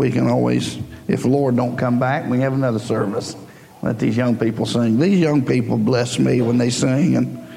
[0.00, 0.78] we can always,
[1.08, 3.36] if the Lord don't come back, we have another service.
[3.82, 4.98] Let these young people sing.
[4.98, 7.48] These young people bless me when they sing, and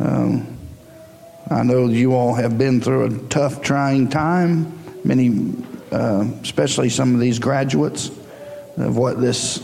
[0.00, 0.58] um,
[1.50, 4.72] I know you all have been through a tough, trying time.
[5.04, 5.54] Many,
[5.90, 8.08] uh, especially some of these graduates,
[8.78, 9.62] of what this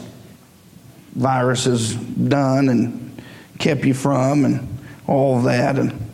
[1.14, 3.22] virus has done and
[3.58, 6.10] kept you from, and all that, and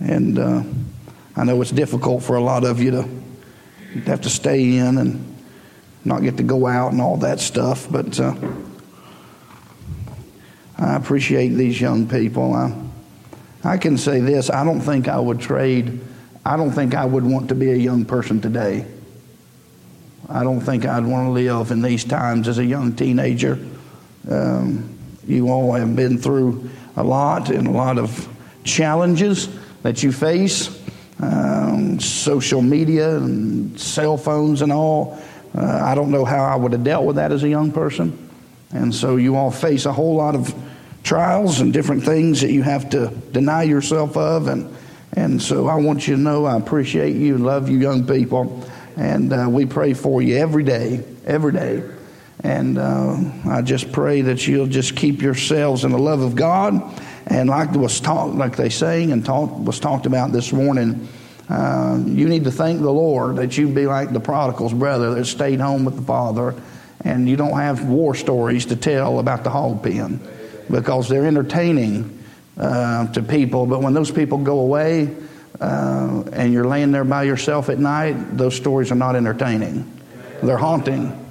[0.00, 0.62] and uh,
[1.36, 3.08] I know it's difficult for a lot of you to
[4.06, 5.27] have to stay in and
[6.08, 8.18] not get to go out and all that stuff, but.
[8.18, 8.34] Uh,
[10.78, 12.54] I appreciate these young people.
[12.54, 12.72] I,
[13.64, 16.00] I can say this I don't think I would trade,
[16.46, 18.86] I don't think I would want to be a young person today.
[20.28, 23.58] I don't think I'd want to live in these times as a young teenager.
[24.30, 24.96] Um,
[25.26, 28.28] you all have been through a lot and a lot of
[28.62, 29.48] challenges
[29.82, 30.78] that you face
[31.20, 35.20] um, social media and cell phones and all.
[35.58, 38.30] Uh, I don't know how I would have dealt with that as a young person.
[38.70, 40.54] And so you all face a whole lot of
[41.02, 44.46] trials and different things that you have to deny yourself of.
[44.46, 44.72] And,
[45.14, 48.64] and so I want you to know I appreciate you and love you, young people.
[48.96, 51.82] And uh, we pray for you every day, every day.
[52.44, 53.16] And uh,
[53.48, 57.00] I just pray that you'll just keep yourselves in the love of God.
[57.26, 61.08] And like was taught, like they sang and talk, was talked about this morning,
[61.48, 65.24] uh, you need to thank the Lord that you be like the prodigal's brother that
[65.24, 66.54] stayed home with the father,
[67.04, 70.20] and you don't have war stories to tell about the hog pen
[70.70, 72.22] because they're entertaining
[72.58, 73.66] uh, to people.
[73.66, 75.14] But when those people go away
[75.60, 79.90] uh, and you're laying there by yourself at night, those stories are not entertaining.
[80.42, 81.24] They're haunting.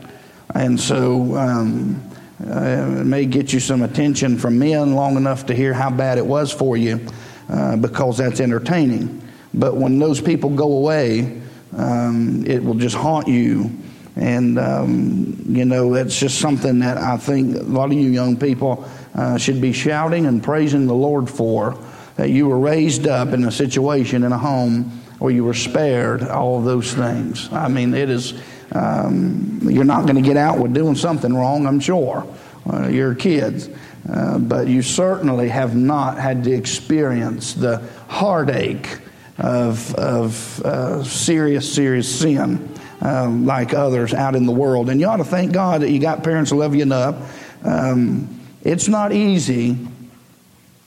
[0.56, 2.02] And so um,
[2.44, 6.18] uh, it may get you some attention from men long enough to hear how bad
[6.18, 7.06] it was for you
[7.50, 9.27] uh, because that's entertaining.
[9.58, 11.42] But when those people go away,
[11.76, 13.72] um, it will just haunt you.
[14.16, 18.38] And, um, you know, it's just something that I think a lot of you young
[18.38, 21.78] people uh, should be shouting and praising the Lord for.
[22.16, 24.86] That you were raised up in a situation in a home
[25.20, 27.52] where you were spared all of those things.
[27.52, 28.34] I mean, it is,
[28.72, 32.26] um, you're not going to get out with doing something wrong, I'm sure.
[32.72, 33.70] Uh, you're kids.
[34.12, 39.00] Uh, but you certainly have not had to experience the heartache
[39.38, 42.70] of, of uh, serious, serious sin
[43.02, 44.90] um, like others out in the world.
[44.90, 47.66] And you ought to thank God that you got parents who love you enough.
[47.66, 49.78] Um, it's not easy.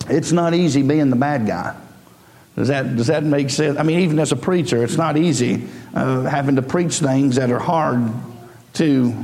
[0.09, 1.77] It's not easy being the bad guy.
[2.56, 3.78] Does that, does that make sense?
[3.78, 7.50] I mean, even as a preacher, it's not easy uh, having to preach things that
[7.50, 8.12] are hard
[8.75, 9.15] to,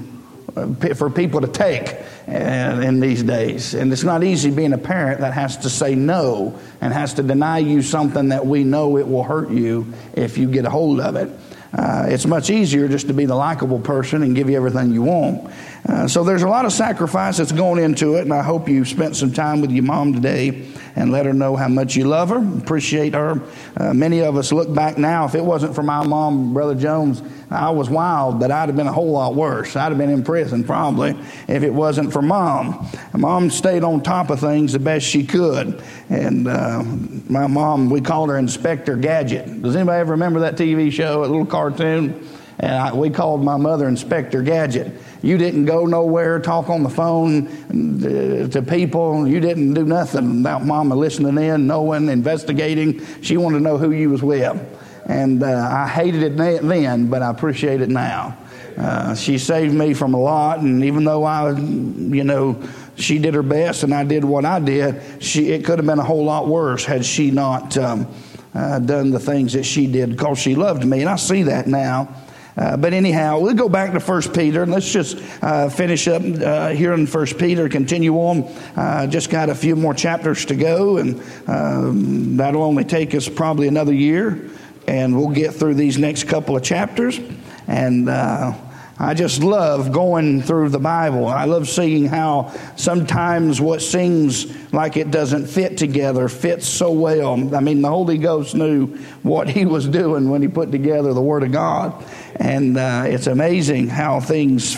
[0.56, 3.74] uh, for people to take uh, in these days.
[3.74, 7.22] And it's not easy being a parent that has to say no and has to
[7.22, 11.00] deny you something that we know it will hurt you if you get a hold
[11.00, 11.30] of it.
[11.72, 15.02] Uh, it's much easier just to be the likable person and give you everything you
[15.02, 15.52] want.
[15.86, 18.84] Uh, so there's a lot of sacrifice that's going into it, and I hope you
[18.84, 22.30] spent some time with your mom today and let her know how much you love
[22.30, 23.42] her, appreciate her.
[23.76, 25.26] Uh, many of us look back now.
[25.26, 28.88] If it wasn't for my mom, Brother Jones, I was wild, but I'd have been
[28.88, 29.76] a whole lot worse.
[29.76, 32.88] I'd have been in prison probably if it wasn't for mom.
[33.14, 35.80] Mom stayed on top of things the best she could.
[36.08, 36.82] And uh,
[37.28, 39.62] my mom, we called her Inspector Gadget.
[39.62, 42.28] Does anybody ever remember that TV show, a little cartoon?
[42.58, 44.92] And I, we called my mother Inspector Gadget.
[45.22, 49.28] You didn't go nowhere, talk on the phone uh, to people.
[49.28, 53.04] You didn't do nothing about mama listening in, knowing, investigating.
[53.20, 54.58] She wanted to know who you was with.
[55.06, 58.36] And uh, I hated it then, but I appreciate it now.
[58.76, 62.62] Uh, she saved me from a lot, and even though I, you know,
[62.96, 65.98] she did her best and I did what I did, she, it could have been
[65.98, 68.06] a whole lot worse had she not um,
[68.54, 71.00] uh, done the things that she did because she loved me.
[71.00, 72.14] And I see that now.
[72.56, 76.22] Uh, but anyhow, we'll go back to First Peter and let's just uh, finish up
[76.22, 77.68] uh, here in First Peter.
[77.68, 78.44] Continue on.
[78.74, 83.28] Uh, just got a few more chapters to go, and um, that'll only take us
[83.28, 84.50] probably another year,
[84.86, 87.18] and we'll get through these next couple of chapters.
[87.66, 88.54] And uh,
[88.98, 91.26] I just love going through the Bible.
[91.26, 97.54] I love seeing how sometimes what seems like it doesn't fit together fits so well.
[97.54, 98.86] I mean, the Holy Ghost knew
[99.22, 102.02] what he was doing when he put together the Word of God.
[102.36, 104.76] And uh, it's amazing how things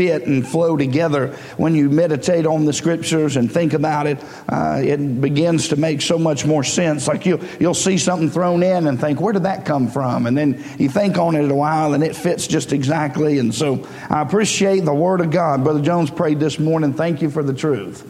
[0.00, 4.18] fit and flow together when you meditate on the scriptures and think about it.
[4.48, 7.06] Uh, it begins to make so much more sense.
[7.06, 10.26] Like you, you'll see something thrown in and think, where did that come from?
[10.26, 13.38] And then you think on it a while and it fits just exactly.
[13.40, 15.64] And so I appreciate the Word of God.
[15.64, 18.02] Brother Jones prayed this morning, thank you for the truth.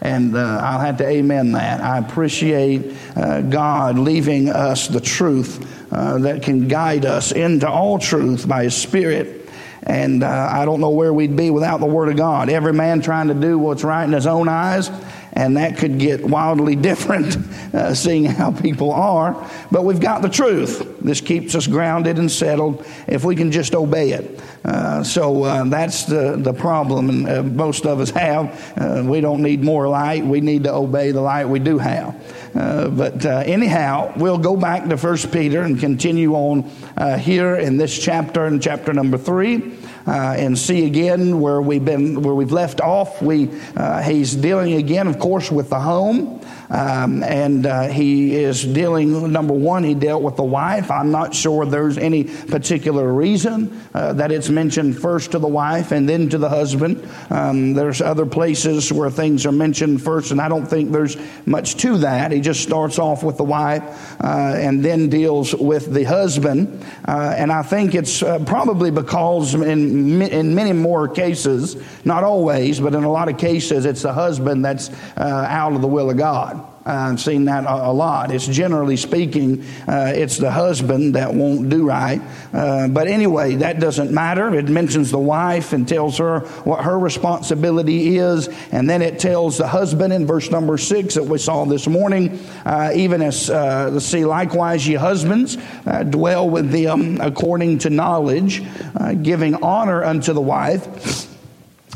[0.00, 1.80] And uh, I'll have to amen that.
[1.80, 7.98] I appreciate uh, God leaving us the truth uh, that can guide us into all
[7.98, 9.41] truth by His Spirit.
[9.84, 12.48] And uh, I don't know where we'd be without the Word of God.
[12.48, 14.90] Every man trying to do what's right in his own eyes,
[15.32, 17.36] and that could get wildly different,
[17.74, 19.48] uh, seeing how people are.
[19.72, 20.98] But we've got the truth.
[21.00, 24.40] This keeps us grounded and settled if we can just obey it.
[24.64, 28.78] Uh, so uh, that's the, the problem, and uh, most of us have.
[28.78, 32.14] Uh, we don't need more light, we need to obey the light we do have.
[32.54, 37.56] Uh, but uh, anyhow, we'll go back to First Peter and continue on uh, here
[37.56, 39.78] in this chapter, in chapter number three.
[40.04, 44.72] Uh, and see again where we've been where we've left off we uh, he's dealing
[44.72, 46.40] again of course with the home
[46.72, 50.90] um, and uh, he is dealing, number one, he dealt with the wife.
[50.90, 55.92] I'm not sure there's any particular reason uh, that it's mentioned first to the wife
[55.92, 57.06] and then to the husband.
[57.28, 61.76] Um, there's other places where things are mentioned first, and I don't think there's much
[61.76, 62.32] to that.
[62.32, 63.82] He just starts off with the wife
[64.24, 66.86] uh, and then deals with the husband.
[67.06, 71.76] Uh, and I think it's uh, probably because in, in many more cases,
[72.06, 74.88] not always, but in a lot of cases, it's the husband that's
[75.18, 76.61] uh, out of the will of God.
[76.84, 78.32] I've seen that a, lot.
[78.32, 82.20] It's generally speaking, uh, it's the husband that won't do right.
[82.52, 84.52] Uh, but anyway, that doesn't matter.
[84.54, 88.48] It mentions the wife and tells her what her responsibility is.
[88.72, 92.40] And then it tells the husband in verse number six that we saw this morning,
[92.64, 97.90] uh, even as, uh, let's see, likewise, ye husbands, uh, dwell with them according to
[97.90, 98.62] knowledge,
[98.96, 101.28] uh, giving honor unto the wife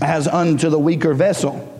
[0.00, 1.75] as unto the weaker vessel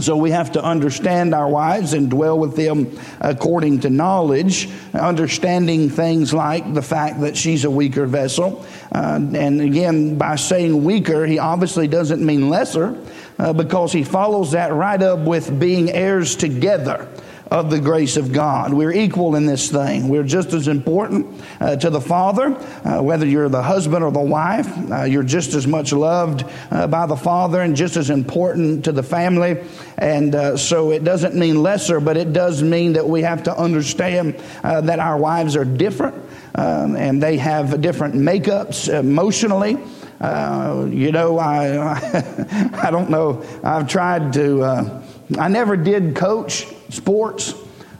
[0.00, 5.88] so we have to understand our wives and dwell with them according to knowledge, understanding
[5.88, 8.64] things like the fact that she's a weaker vessel.
[8.92, 12.96] Uh, and again, by saying weaker, he obviously doesn't mean lesser
[13.38, 17.08] uh, because he follows that right up with being heirs together
[17.50, 18.72] of the grace of God.
[18.72, 20.08] We're equal in this thing.
[20.08, 24.18] We're just as important uh, to the Father, uh, whether you're the husband or the
[24.18, 24.66] wife.
[24.90, 28.92] Uh, you're just as much loved uh, by the Father and just as important to
[28.92, 29.62] the family.
[29.96, 33.56] And uh, so it doesn't mean lesser, but it does mean that we have to
[33.56, 36.16] understand uh, that our wives are different
[36.56, 39.78] um, and they have different makeups emotionally.
[40.20, 42.00] You know, I,
[42.86, 43.44] I don't know.
[43.62, 45.02] I've tried to,
[45.38, 47.54] I never did coach sports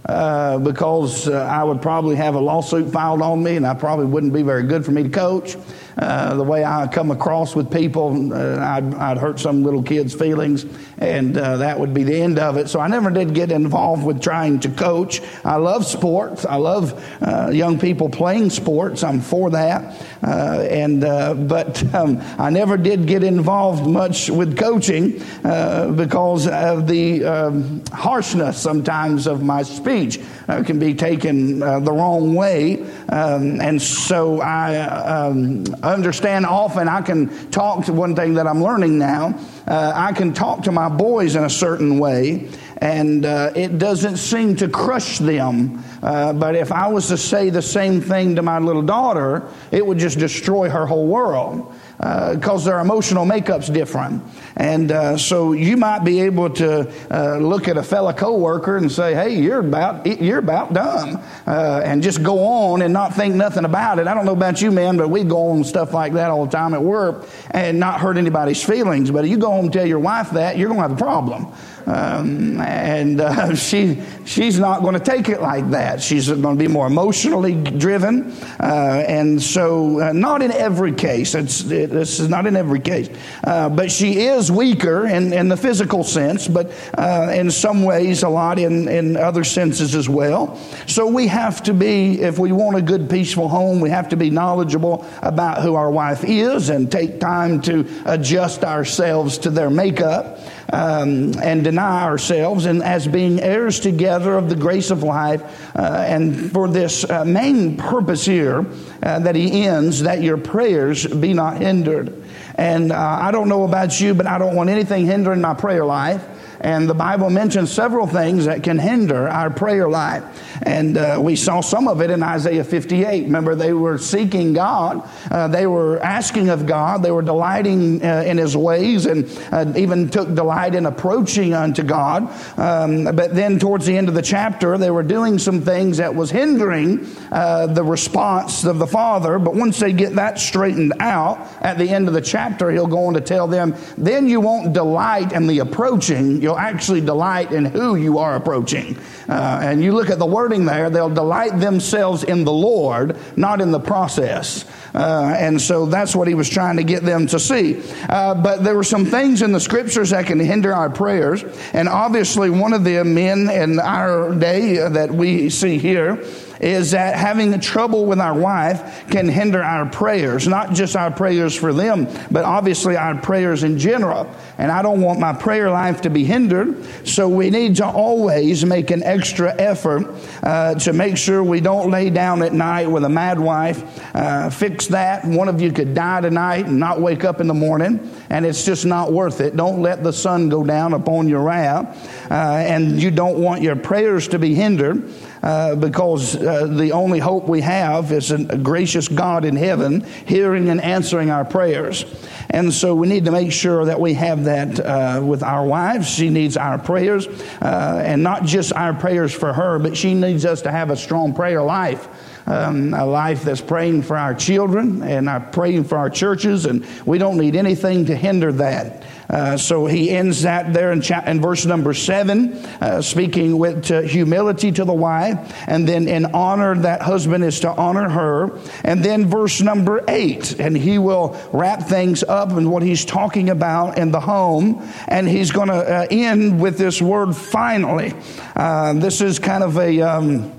[0.07, 4.07] uh, because uh, I would probably have a lawsuit filed on me and I probably
[4.07, 5.57] wouldn't be very good for me to coach.
[5.97, 10.15] Uh, the way I come across with people, uh, I'd, I'd, hurt some little kid's
[10.15, 10.67] feelings,
[10.99, 12.69] and uh, that would be the end of it.
[12.69, 15.23] So I never did get involved with trying to coach.
[15.43, 16.45] I love sports.
[16.45, 19.03] I love uh, young people playing sports.
[19.03, 20.07] I'm for that.
[20.23, 21.01] Uh, and
[21.49, 28.61] but um, I never did get involved much with coaching because of the um, harshness
[28.61, 35.93] sometimes of my speech can be taken the wrong way, um, and so I um,
[35.93, 36.89] understand often.
[36.89, 39.39] I can talk to one thing that I'm learning now.
[39.67, 42.49] Uh, I can talk to my boys in a certain way,
[42.79, 45.83] and uh, it doesn't seem to crush them.
[46.03, 49.85] Uh, but if I was to say the same thing to my little daughter, it
[49.85, 54.23] would just destroy her whole world because uh, their emotional makeup's different.
[54.57, 58.91] And uh, so you might be able to uh, look at a fellow coworker and
[58.91, 63.35] say, "Hey, you're about you're about dumb," uh, and just go on and not think
[63.35, 64.07] nothing about it.
[64.07, 66.51] I don't know about you, man, but we go on stuff like that all the
[66.53, 69.11] time at work and not hurt anybody's feelings.
[69.11, 71.03] But if you go home and tell your wife that, you're going to have a
[71.03, 71.53] problem.
[71.87, 76.03] Um, and uh, she she's not going to take it like that.
[76.03, 81.35] She's going to be more emotionally driven, uh, and so uh, not in every case.
[81.35, 83.09] It's it, this is not in every case,
[83.45, 88.25] uh, but she is weaker in, in the physical sense, but uh, in some ways
[88.25, 90.57] a lot in in other senses as well.
[90.87, 94.17] So we have to be, if we want a good peaceful home, we have to
[94.17, 99.71] be knowledgeable about who our wife is and take time to adjust ourselves to their
[99.71, 100.41] makeup
[100.73, 105.43] um, and deny ourselves, and as being heirs together of the grace of life,
[105.77, 108.65] uh, and for this uh, main purpose here
[109.03, 112.25] uh, that he ends, that your prayers be not hindered.
[112.55, 115.85] And uh, I don't know about you, but I don't want anything hindering my prayer
[115.85, 116.25] life.
[116.67, 120.25] And the Bible mentions several things that can hinder our prayer life.
[120.65, 123.23] And uh, we saw some of it in Isaiah 58.
[123.23, 128.25] Remember, they were seeking God, uh, they were asking of God, they were delighting uh,
[128.27, 132.29] in His ways, and uh, even took delight in approaching unto God.
[132.59, 136.17] Um, but then, towards the end of the chapter, they were doing some things that
[136.17, 139.39] was hindering uh, the response of the Father.
[139.39, 143.07] But once they get that straightened out, at the end of the chapter, He'll go
[143.07, 147.53] on to tell them, then you won't delight in the approaching, you'll they'll actually delight
[147.53, 148.97] in who you are approaching.
[149.29, 153.61] Uh, and you look at the wording there, they'll delight themselves in the Lord, not
[153.61, 154.65] in the process.
[154.95, 157.83] Uh, and so that's what he was trying to get them to see.
[158.09, 161.45] Uh, but there were some things in the scriptures that can hinder our prayers.
[161.73, 166.25] And obviously, one of them, men in our day that we see here,
[166.61, 171.55] is that having trouble with our wife can hinder our prayers, not just our prayers
[171.55, 174.31] for them, but obviously our prayers in general.
[174.59, 178.65] And I don't want my prayer life to be hindered, so we need to always
[178.65, 183.05] make an extra effort uh, to make sure we don't lay down at night with
[183.05, 183.85] a mad wife.
[184.15, 185.25] Uh, fix that.
[185.25, 188.65] One of you could die tonight and not wake up in the morning, and it's
[188.65, 189.57] just not worth it.
[189.57, 193.77] Don't let the sun go down upon your wrath, uh, and you don't want your
[193.77, 195.13] prayers to be hindered.
[195.43, 200.69] Uh, because uh, the only hope we have is a gracious God in heaven hearing
[200.71, 202.05] and answering our prayers.
[202.51, 206.09] And so we need to make sure that we have that uh, with our wives.
[206.09, 207.29] She needs our prayers,
[207.63, 210.97] uh, and not just our prayers for her, but she needs us to have a
[210.97, 212.09] strong prayer life.
[212.49, 216.87] Um, a life that's praying for our children and our praying for our churches, and
[217.05, 219.03] we don't need anything to hinder that.
[219.29, 223.89] Uh, so he ends that there in, cha- in verse number seven, uh, speaking with
[224.09, 225.37] humility to the wife,
[225.67, 228.57] and then in honor, that husband is to honor her.
[228.85, 233.51] And then verse number eight, and he will wrap things up in what he's talking
[233.51, 238.15] about in the home, and he's going to uh, end with this word finally.
[238.55, 240.01] Uh, this is kind of a.
[240.01, 240.53] Um,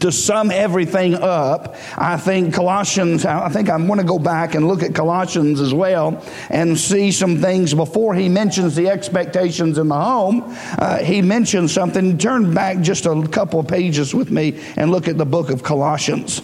[0.00, 4.68] to sum everything up, I think Colossians, I think I'm going to go back and
[4.68, 9.88] look at Colossians as well and see some things before he mentions the expectations in
[9.88, 10.44] the home.
[10.78, 12.18] Uh, he mentions something.
[12.18, 15.62] Turn back just a couple of pages with me and look at the book of
[15.62, 16.42] Colossians.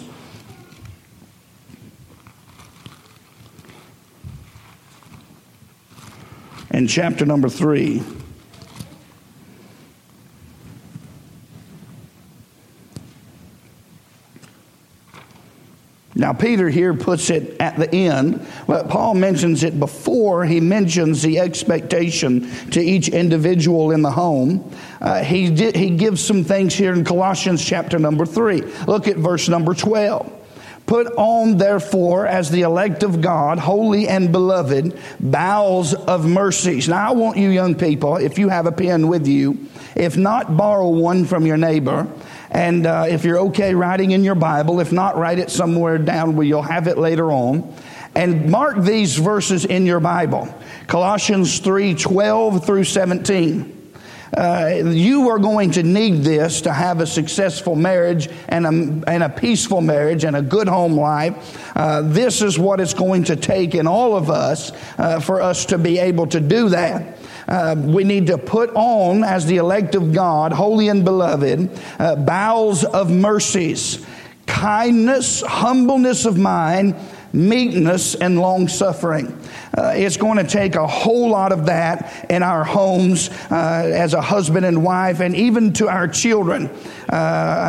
[6.70, 8.02] In chapter number three.
[16.16, 21.23] Now, Peter here puts it at the end, but Paul mentions it before he mentions
[21.23, 24.73] the expectation to each individual in the home.
[25.00, 28.61] Uh, he, he gives some things here in Colossians chapter number 3.
[28.87, 30.42] Look at verse number 12.
[30.87, 36.88] Put on, therefore, as the elect of God, holy and beloved, bowels of mercies.
[36.88, 39.66] Now, I want you young people, if you have a pen with you,
[39.97, 42.06] if not, borrow one from your neighbor
[42.54, 46.37] and uh, if you're okay writing in your Bible, if not, write it somewhere down
[46.37, 47.75] where you'll have it later on.
[48.14, 50.54] And mark these verses in your Bible
[50.87, 53.73] Colossians 3 12 through 17.
[54.37, 59.23] Uh, you are going to need this to have a successful marriage and a, and
[59.23, 61.76] a peaceful marriage and a good home life.
[61.76, 65.66] Uh, this is what it's going to take in all of us uh, for us
[65.66, 67.16] to be able to do that.
[67.46, 72.16] Uh, we need to put on, as the elect of God, holy and beloved, uh,
[72.16, 74.04] bowels of mercies,
[74.46, 76.94] kindness, humbleness of mind,
[77.35, 79.38] meekness, and long suffering.
[79.76, 84.14] Uh, it's going to take a whole lot of that in our homes uh, as
[84.14, 86.71] a husband and wife, and even to our children.
[87.12, 87.17] Uh,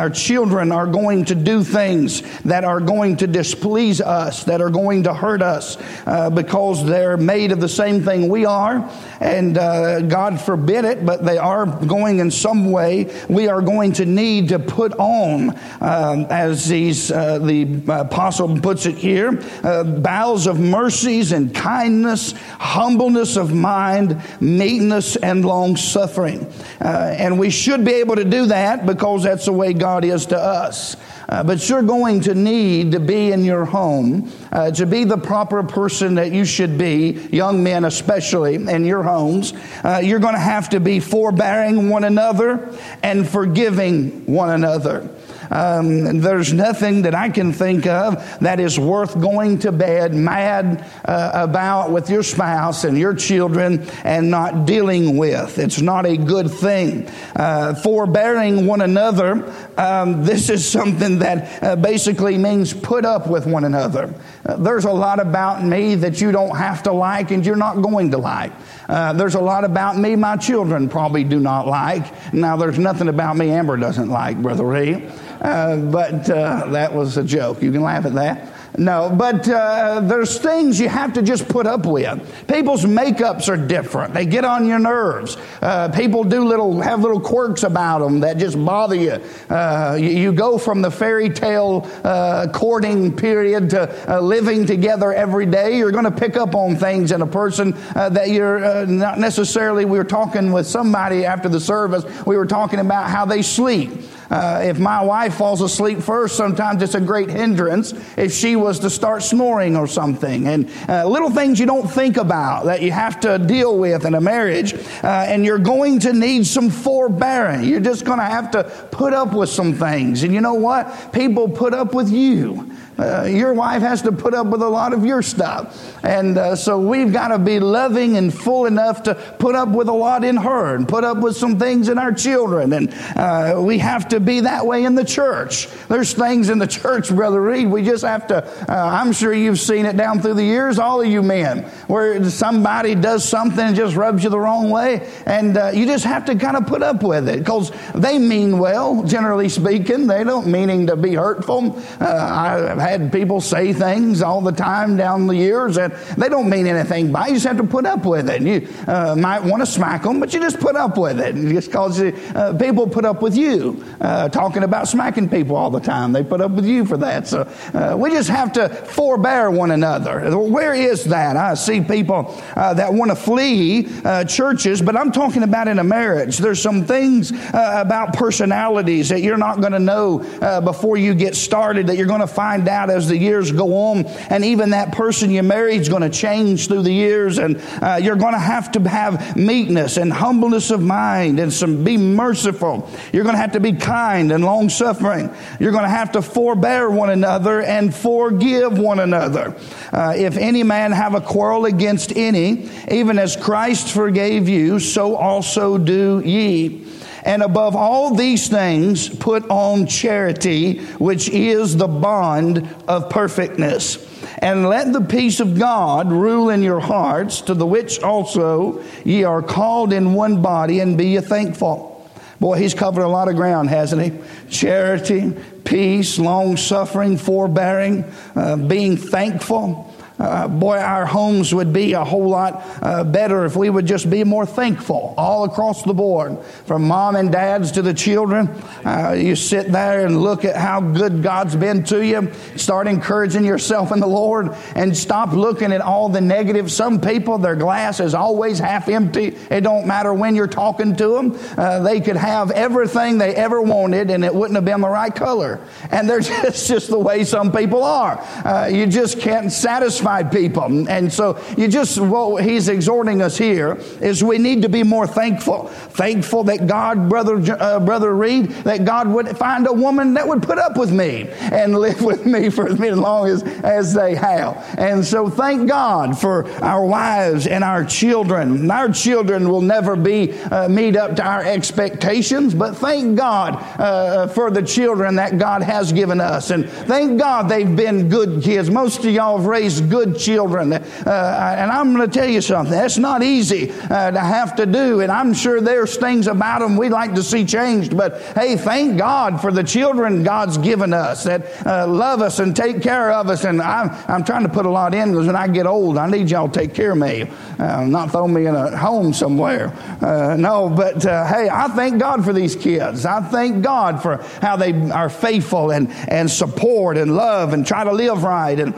[0.00, 4.70] our children are going to do things that are going to displease us, that are
[4.70, 8.90] going to hurt us, uh, because they're made of the same thing we are.
[9.20, 13.12] And uh, God forbid it, but they are going in some way.
[13.28, 18.86] We are going to need to put on, um, as these, uh, the apostle puts
[18.86, 19.32] it here,
[19.62, 26.46] bowels of mercies and kindness kindness, humbleness of mind, meekness, and long suffering.
[26.80, 30.26] Uh, and we should be able to do that because that's the way God is
[30.26, 30.96] to us.
[31.28, 35.18] Uh, but you're going to need to be in your home, uh, to be the
[35.18, 39.52] proper person that you should be, young men especially, in your homes.
[39.82, 42.72] Uh, you're going to have to be forbearing one another
[43.02, 45.10] and forgiving one another.
[45.50, 50.84] Um, there's nothing that I can think of that is worth going to bed mad
[51.04, 55.58] uh, about with your spouse and your children and not dealing with.
[55.58, 57.08] It's not a good thing.
[57.34, 63.46] Uh, forbearing one another, um, this is something that uh, basically means put up with
[63.46, 64.14] one another.
[64.44, 67.82] Uh, there's a lot about me that you don't have to like and you're not
[67.82, 68.52] going to like.
[68.88, 72.32] Uh, there's a lot about me my children probably do not like.
[72.32, 75.10] Now, there's nothing about me Amber doesn't like, Brother Ray.
[75.40, 77.62] Uh, but uh, that was a joke.
[77.62, 78.55] You can laugh at that.
[78.78, 82.46] No, but uh, there's things you have to just put up with.
[82.46, 84.12] People's makeups are different.
[84.12, 85.38] They get on your nerves.
[85.62, 89.18] Uh, people do little, have little quirks about them that just bother you.
[89.48, 95.12] Uh, you, you, go from the fairy tale uh, courting period to uh, living together
[95.12, 95.78] every day.
[95.78, 99.86] You're going to pick up on things in a person uh, that you're not necessarily.
[99.86, 102.04] We were talking with somebody after the service.
[102.26, 103.90] We were talking about how they sleep.
[104.30, 108.80] Uh, if my wife falls asleep first, sometimes it's a great hindrance if she was
[108.80, 110.46] to start snoring or something.
[110.48, 114.14] And uh, little things you don't think about that you have to deal with in
[114.14, 114.74] a marriage.
[114.74, 117.66] Uh, and you're going to need some forbearance.
[117.66, 120.22] You're just going to have to put up with some things.
[120.22, 121.12] And you know what?
[121.12, 122.75] People put up with you.
[122.98, 125.94] Uh, your wife has to put up with a lot of your stuff.
[126.02, 129.88] And uh, so we've got to be loving and full enough to put up with
[129.88, 132.72] a lot in her and put up with some things in our children.
[132.72, 135.68] And uh, we have to be that way in the church.
[135.88, 139.60] There's things in the church, Brother Reed, we just have to, uh, I'm sure you've
[139.60, 143.76] seen it down through the years, all of you men, where somebody does something and
[143.76, 145.10] just rubs you the wrong way.
[145.26, 148.58] And uh, you just have to kind of put up with it because they mean
[148.58, 150.06] well, generally speaking.
[150.06, 151.78] They don't meaning to be hurtful.
[152.00, 156.48] Uh, I had people say things all the time down the years that they don't
[156.48, 157.28] mean anything by.
[157.28, 158.42] You just have to put up with it.
[158.42, 161.34] You uh, might want to smack them, but you just put up with it.
[161.34, 165.70] And just because uh, people put up with you uh, talking about smacking people all
[165.70, 167.26] the time, they put up with you for that.
[167.26, 170.36] So uh, we just have to forbear one another.
[170.38, 171.36] Where is that?
[171.36, 175.78] I see people uh, that want to flee uh, churches, but I'm talking about in
[175.78, 176.38] a marriage.
[176.38, 180.18] There's some things about personalities that you're not going to know
[180.60, 183.74] before you get started that you're going to find out out as the years go
[183.74, 184.04] on.
[184.30, 187.38] And even that person you married is going to change through the years.
[187.38, 191.82] And uh, you're going to have to have meekness and humbleness of mind and some
[191.82, 192.88] be merciful.
[193.12, 195.34] You're going to have to be kind and long suffering.
[195.58, 199.56] You're going to have to forbear one another and forgive one another.
[199.92, 205.16] Uh, if any man have a quarrel against any, even as Christ forgave you, so
[205.16, 206.86] also do ye.
[207.26, 214.04] And above all these things, put on charity, which is the bond of perfectness.
[214.38, 219.24] And let the peace of God rule in your hearts, to the which also ye
[219.24, 221.92] are called in one body, and be ye thankful.
[222.38, 224.12] Boy, he's covered a lot of ground, hasn't he?
[224.50, 225.32] Charity,
[225.64, 228.04] peace, long suffering, forbearing,
[228.34, 229.94] uh, being thankful.
[230.18, 234.08] Uh, boy, our homes would be a whole lot uh, better if we would just
[234.08, 238.48] be more thankful all across the board, from mom and dads to the children.
[238.84, 242.32] Uh, you sit there and look at how good God's been to you.
[242.56, 246.72] Start encouraging yourself in the Lord and stop looking at all the negative.
[246.72, 249.36] Some people, their glass is always half empty.
[249.50, 251.38] It don't matter when you're talking to them.
[251.58, 255.14] Uh, they could have everything they ever wanted and it wouldn't have been the right
[255.14, 255.60] color.
[255.90, 258.18] And they're just, just the way some people are.
[258.44, 260.88] Uh, you just can't satisfy people.
[260.88, 265.06] And so you just, what he's exhorting us here is we need to be more
[265.06, 265.66] thankful.
[265.66, 270.42] Thankful that God, brother, uh, brother Reed, that God would find a woman that would
[270.42, 274.64] put up with me and live with me for as long as, as they have.
[274.78, 278.70] And so thank God for our wives and our children.
[278.70, 284.28] Our children will never be, uh, meet up to our expectations, but thank God uh,
[284.28, 286.50] for the children that God has given us.
[286.50, 288.70] And thank God they've been good kids.
[288.70, 290.74] Most of y'all have raised good good children.
[290.74, 292.72] Uh, and I'm going to tell you something.
[292.72, 295.00] That's not easy uh, to have to do.
[295.00, 297.96] And I'm sure there's things about them we'd like to see changed.
[297.96, 302.54] But hey, thank God for the children God's given us that uh, love us and
[302.54, 303.44] take care of us.
[303.44, 306.10] And I'm, I'm trying to put a lot in because when I get old, I
[306.10, 307.22] need y'all to take care of me,
[307.58, 309.72] uh, not throw me in a home somewhere.
[310.02, 313.06] Uh, no, but uh, hey, I thank God for these kids.
[313.06, 317.82] I thank God for how they are faithful and, and support and love and try
[317.84, 318.58] to live right.
[318.60, 318.74] And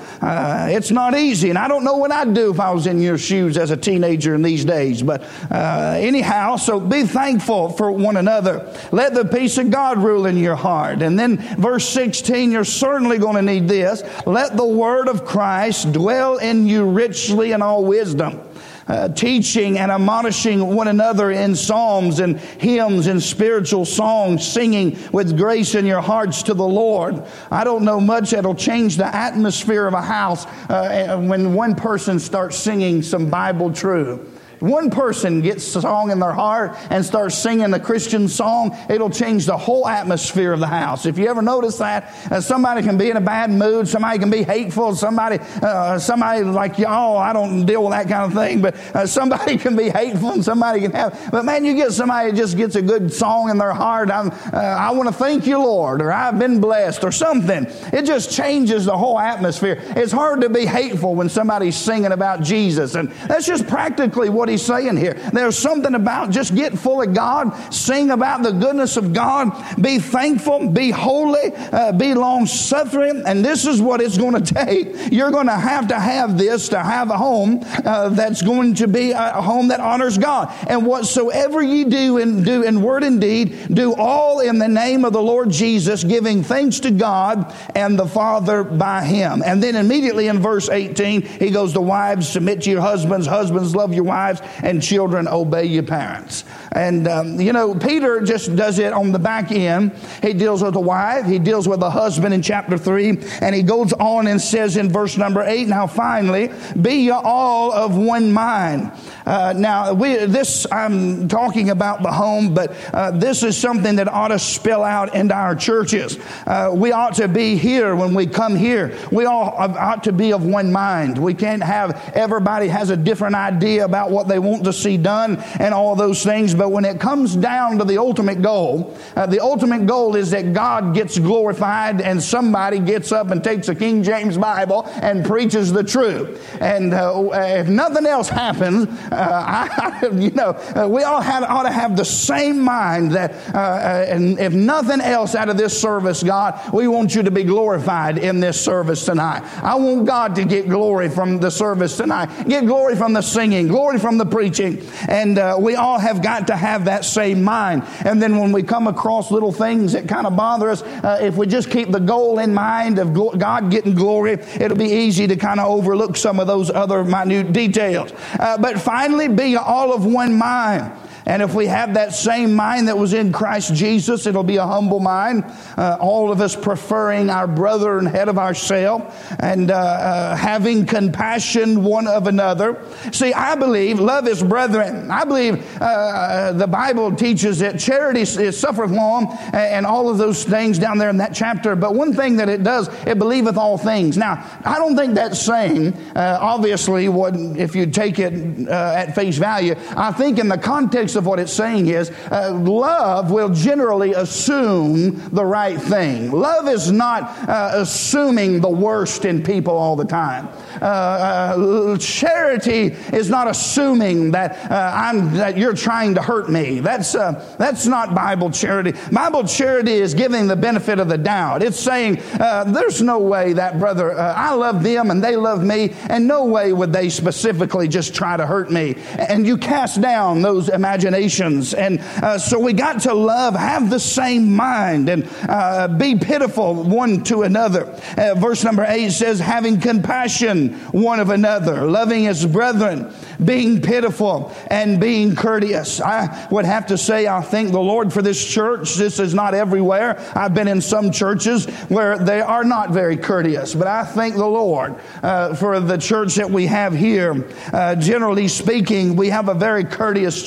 [0.70, 1.48] it's not not easy.
[1.48, 3.76] And I don't know what I'd do if I was in your shoes as a
[3.76, 5.02] teenager in these days.
[5.02, 8.72] But uh, anyhow, so be thankful for one another.
[8.92, 11.02] Let the peace of God rule in your heart.
[11.02, 14.02] And then verse 16, you're certainly going to need this.
[14.26, 18.47] Let the word of Christ dwell in you richly in all wisdom
[18.88, 25.36] uh, teaching and admonishing one another in psalms and hymns and spiritual songs, singing with
[25.36, 27.22] grace in your hearts to the Lord.
[27.50, 32.18] I don't know much that'll change the atmosphere of a house uh, when one person
[32.18, 34.37] starts singing some Bible truth.
[34.60, 39.10] One person gets a song in their heart and starts singing a Christian song, it'll
[39.10, 41.06] change the whole atmosphere of the house.
[41.06, 44.30] If you ever notice that, uh, somebody can be in a bad mood, somebody can
[44.30, 48.60] be hateful, somebody, uh, somebody like y'all, I don't deal with that kind of thing,
[48.60, 52.30] but uh, somebody can be hateful and somebody can have, but man, you get somebody
[52.30, 54.10] that just gets a good song in their heart.
[54.10, 57.66] Uh, I want to thank you, Lord, or I've been blessed, or something.
[57.92, 59.82] It just changes the whole atmosphere.
[59.96, 64.47] It's hard to be hateful when somebody's singing about Jesus, and that's just practically what
[64.48, 65.14] he's saying here.
[65.32, 69.98] There's something about just get full of God, sing about the goodness of God, be
[69.98, 75.12] thankful, be holy, uh, be long suffering, and this is what it's going to take.
[75.12, 78.88] You're going to have to have this to have a home uh, that's going to
[78.88, 80.52] be a home that honors God.
[80.68, 85.04] And whatsoever you do in do in word and deed, do all in the name
[85.04, 89.42] of the Lord Jesus, giving thanks to God and the Father by Him.
[89.44, 93.74] And then immediately in verse 18, he goes, "The wives submit to your husbands, husbands
[93.74, 96.44] love your wives, and children obey your parents."
[96.78, 99.92] And um, you know, Peter just does it on the back end.
[100.22, 103.64] He deals with a wife, he deals with a husband in chapter three, and he
[103.64, 108.32] goes on and says in verse number eight, "Now finally, be ye all of one
[108.32, 108.92] mind."
[109.26, 114.08] Uh, now, we, this I'm talking about the home, but uh, this is something that
[114.08, 116.18] ought to spill out into our churches.
[116.46, 118.96] Uh, we ought to be here when we come here.
[119.12, 121.18] We all ought to be of one mind.
[121.18, 125.36] We can't have everybody has a different idea about what they want to see done
[125.58, 126.54] and all those things.
[126.54, 130.52] But when it comes down to the ultimate goal, uh, the ultimate goal is that
[130.52, 135.72] God gets glorified and somebody gets up and takes a King James Bible and preaches
[135.72, 136.44] the truth.
[136.60, 141.64] And uh, if nothing else happens, uh, I, you know, uh, we all have, ought
[141.64, 145.78] to have the same mind that, uh, uh, and if nothing else out of this
[145.78, 149.42] service, God, we want you to be glorified in this service tonight.
[149.62, 153.68] I want God to get glory from the service tonight, get glory from the singing,
[153.68, 157.84] glory from the preaching, and uh, we all have got to have that same mind.
[158.04, 161.36] And then when we come across little things that kind of bother us, uh, if
[161.36, 165.36] we just keep the goal in mind of God getting glory, it'll be easy to
[165.36, 168.12] kind of overlook some of those other minute details.
[168.36, 170.92] but finally, be all of one mind.
[171.28, 174.66] And if we have that same mind that was in Christ Jesus, it'll be a
[174.66, 175.44] humble mind.
[175.76, 180.86] Uh, all of us preferring our brother and head of ourselves and uh, uh, having
[180.86, 182.82] compassion one of another.
[183.12, 185.10] See, I believe love is brethren.
[185.10, 190.16] I believe uh, uh, the Bible teaches that charity is suffereth long and all of
[190.16, 191.76] those things down there in that chapter.
[191.76, 194.16] But one thing that it does, it believeth all things.
[194.16, 199.36] Now, I don't think that's saying, uh, obviously, what, if you take it at face
[199.36, 204.14] value, I think in the context of what it's saying is uh, love will generally
[204.14, 206.30] assume the right thing.
[206.30, 210.48] Love is not uh, assuming the worst in people all the time.
[210.80, 216.80] Uh, uh charity is not assuming that, uh, I'm, that you're trying to hurt me.
[216.80, 218.94] That's, uh, that's not Bible charity.
[219.12, 221.62] Bible charity is giving the benefit of the doubt.
[221.62, 226.28] It's saying, there's no way that brother, I love them and they love me, and
[226.28, 228.96] no way would they specifically just try to hurt me.
[229.18, 231.74] And you cast down those imaginations imaginations.
[231.74, 236.74] And uh, so we got to love, have the same mind, and uh, be pitiful
[236.74, 237.84] one to another.
[238.16, 243.12] Uh, verse number eight says, having compassion one of another, loving his brethren,
[243.44, 246.00] being pitiful, and being courteous.
[246.00, 248.94] I would have to say, I thank the Lord for this church.
[248.94, 250.18] This is not everywhere.
[250.34, 254.46] I've been in some churches where they are not very courteous, but I thank the
[254.46, 257.48] Lord uh, for the church that we have here.
[257.72, 260.42] Uh, generally speaking, we have a very courteous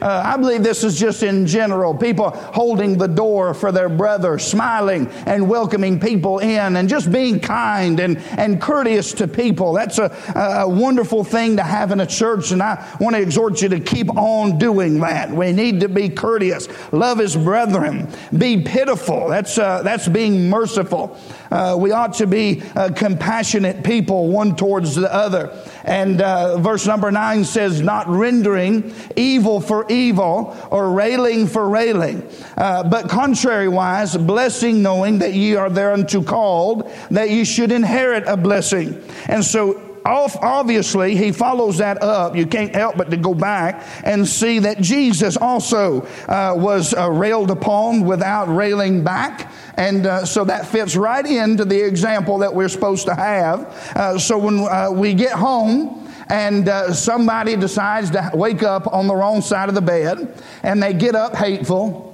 [0.00, 1.94] Uh, I believe this is just in general.
[1.94, 7.38] People holding the door for their brother, smiling and welcoming people in, and just being
[7.38, 9.72] kind and, and courteous to people.
[9.74, 13.62] That's a, a wonderful thing to have in a church, and I want to exhort
[13.62, 15.30] you to keep on doing that.
[15.30, 19.28] We need to be courteous, love his brethren, be pitiful.
[19.28, 21.18] That's, uh, that's being merciful.
[21.52, 25.54] Uh, we ought to be uh, compassionate people one towards the other.
[25.84, 32.26] And uh, verse number nine says, not rendering evil for evil or railing for railing,
[32.56, 38.36] uh, but contrariwise, blessing, knowing that ye are thereunto called, that ye should inherit a
[38.38, 39.02] blessing.
[39.26, 44.26] And so obviously he follows that up you can't help but to go back and
[44.26, 50.44] see that jesus also uh, was uh, railed upon without railing back and uh, so
[50.44, 53.60] that fits right into the example that we're supposed to have
[53.96, 59.06] uh, so when uh, we get home and uh, somebody decides to wake up on
[59.06, 62.12] the wrong side of the bed and they get up hateful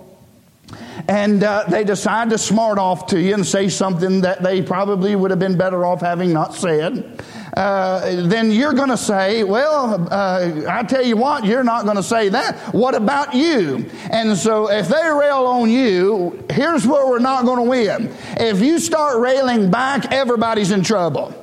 [1.08, 5.16] and uh, they decide to smart off to you and say something that they probably
[5.16, 7.22] would have been better off having not said.
[7.58, 11.96] Uh, then you're going to say, Well, uh, I tell you what, you're not going
[11.96, 12.56] to say that.
[12.72, 13.90] What about you?
[14.12, 18.14] And so if they rail on you, here's where we're not going to win.
[18.38, 21.34] If you start railing back, everybody's in trouble.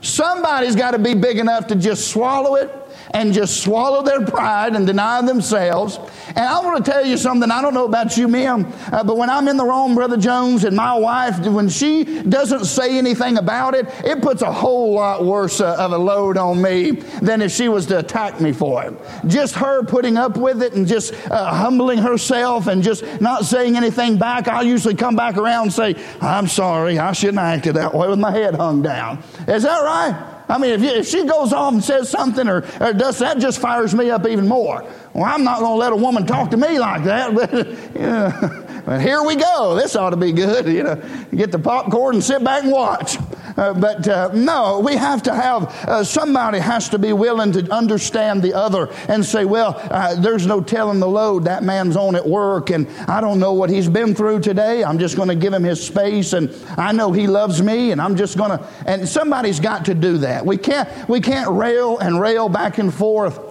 [0.00, 2.70] Somebody's got to be big enough to just swallow it
[3.12, 5.98] and just swallow their pride and deny themselves.
[6.28, 7.50] And I want to tell you something.
[7.50, 10.64] I don't know about you, ma'am, uh, but when I'm in the wrong, Brother Jones,
[10.64, 15.24] and my wife, when she doesn't say anything about it, it puts a whole lot
[15.24, 16.92] worse uh, of a load on me
[17.22, 18.94] than if she was to attack me for it.
[19.26, 23.76] Just her putting up with it and just uh, humbling herself and just not saying
[23.76, 27.76] anything back, I'll usually come back around and say, I'm sorry, I shouldn't have acted
[27.76, 29.22] that way with my head hung down.
[29.46, 30.37] Is that right?
[30.48, 33.38] I mean, if, you, if she goes off and says something or, or does that,
[33.38, 34.82] just fires me up even more.
[35.12, 37.28] Well, I'm not going to let a woman talk to me like that.
[37.38, 39.74] But, you but here we go.
[39.74, 40.66] This ought to be good.
[40.66, 41.02] You know,
[41.34, 43.18] get the popcorn and sit back and watch.
[43.58, 47.68] Uh, but uh, no, we have to have uh, somebody has to be willing to
[47.74, 52.14] understand the other and say, well, uh, there's no telling the load that man's on
[52.14, 54.84] at work, and I don't know what he's been through today.
[54.84, 58.00] I'm just going to give him his space, and I know he loves me, and
[58.00, 58.64] I'm just going to.
[58.86, 60.46] And somebody's got to do that.
[60.46, 63.47] We can't we can't rail and rail back and forth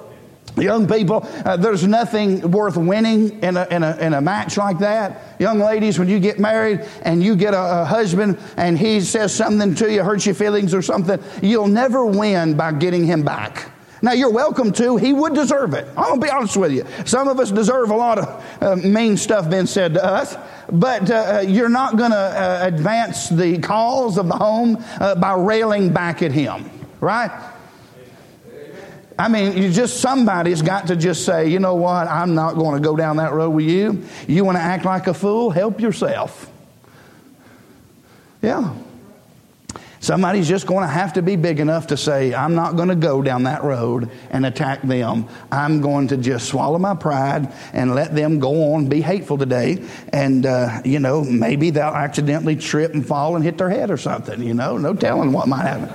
[0.58, 4.80] Young people, uh, there's nothing worth winning in a, in, a, in a match like
[4.80, 5.36] that.
[5.39, 9.34] Young ladies, when you get married and you get a, a, husband and he says
[9.34, 13.72] something to you, hurts your feelings or something, you'll never win by getting him back.
[14.02, 14.98] Now, you're welcome to.
[14.98, 15.88] He would deserve it.
[15.98, 16.86] I'm going to be honest with you.
[17.06, 20.36] Some of us deserve a lot of uh, mean stuff being said to us,
[20.72, 25.15] but uh, uh you're not going to uh, advance the cause of the home uh,
[25.15, 27.32] by railing back at him, right?
[29.20, 32.76] I mean, you just somebody's got to just say, you know what, I'm not going
[32.76, 34.04] to go down that road with you.
[34.28, 35.50] You want to act like a fool?
[35.50, 36.52] Help yourself.
[38.42, 38.76] Yeah.
[40.00, 42.96] Somebody's just going to have to be big enough to say, I'm not going to
[42.96, 45.28] go down that road and attack them.
[45.52, 49.84] I'm going to just swallow my pride and let them go on, be hateful today.
[50.14, 53.98] And, uh, you know, maybe they'll accidentally trip and fall and hit their head or
[53.98, 55.90] something, you know, no telling what might happen.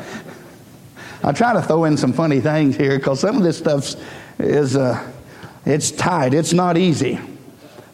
[1.25, 3.95] I try to throw in some funny things here because some of this stuff
[4.39, 5.13] is uh,
[5.65, 6.35] it's tight.
[6.35, 7.21] It's not easy.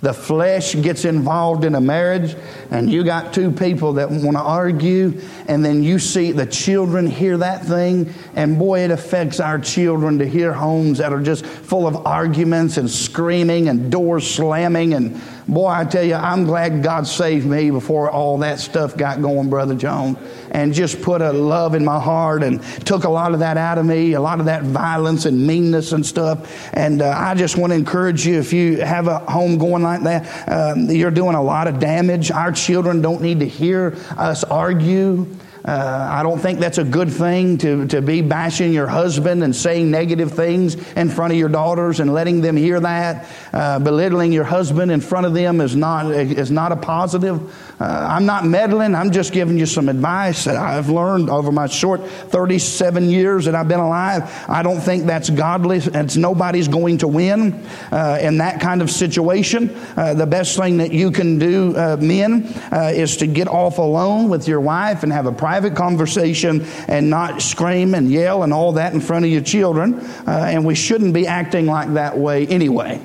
[0.00, 2.36] The flesh gets involved in a marriage,
[2.70, 7.04] and you got two people that want to argue, and then you see the children
[7.08, 11.44] hear that thing, and boy, it affects our children to hear homes that are just
[11.44, 16.82] full of arguments and screaming and doors slamming and Boy, I tell you, I'm glad
[16.82, 20.18] God saved me before all that stuff got going, Brother Jones,
[20.50, 23.78] and just put a love in my heart and took a lot of that out
[23.78, 26.70] of me, a lot of that violence and meanness and stuff.
[26.74, 30.02] And uh, I just want to encourage you if you have a home going like
[30.02, 32.30] that, um, you're doing a lot of damage.
[32.30, 35.26] Our children don't need to hear us argue.
[35.68, 39.54] Uh, I don't think that's a good thing to, to be bashing your husband and
[39.54, 43.28] saying negative things in front of your daughters and letting them hear that.
[43.52, 47.54] Uh, belittling your husband in front of them is not, is not a positive.
[47.78, 48.94] Uh, I'm not meddling.
[48.94, 53.54] I'm just giving you some advice that I've learned over my short 37 years that
[53.54, 54.22] I've been alive.
[54.48, 55.82] I don't think that's godly.
[55.84, 59.68] It's nobody's going to win uh, in that kind of situation.
[59.98, 64.30] Uh, the best thing that you can do, uh, men, is to get off alone
[64.30, 68.72] with your wife and have a private conversation and not scream and yell and all
[68.72, 69.94] that in front of your children.
[69.94, 73.00] Uh, and we shouldn't be acting like that way anyway,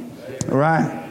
[0.47, 1.01] right?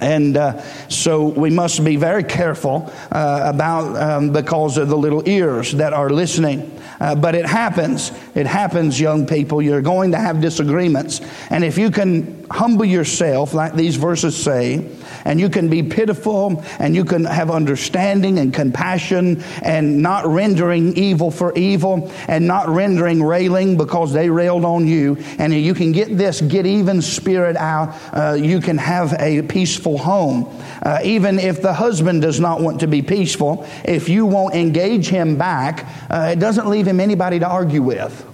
[0.00, 5.28] And uh, so we must be very careful uh, about um, because of the little
[5.28, 6.70] ears that are listening.
[7.00, 8.12] Uh, but it happens.
[8.34, 9.60] It happens, young people.
[9.60, 11.20] You're going to have disagreements.
[11.50, 14.88] And if you can humble yourself, like these verses say,
[15.24, 20.96] and you can be pitiful and you can have understanding and compassion and not rendering
[20.96, 25.16] evil for evil and not rendering railing because they railed on you.
[25.38, 27.94] And you can get this get even spirit out.
[28.12, 30.48] Uh, you can have a peaceful home.
[30.82, 35.08] Uh, even if the husband does not want to be peaceful, if you won't engage
[35.08, 38.26] him back, uh, it doesn't leave him anybody to argue with.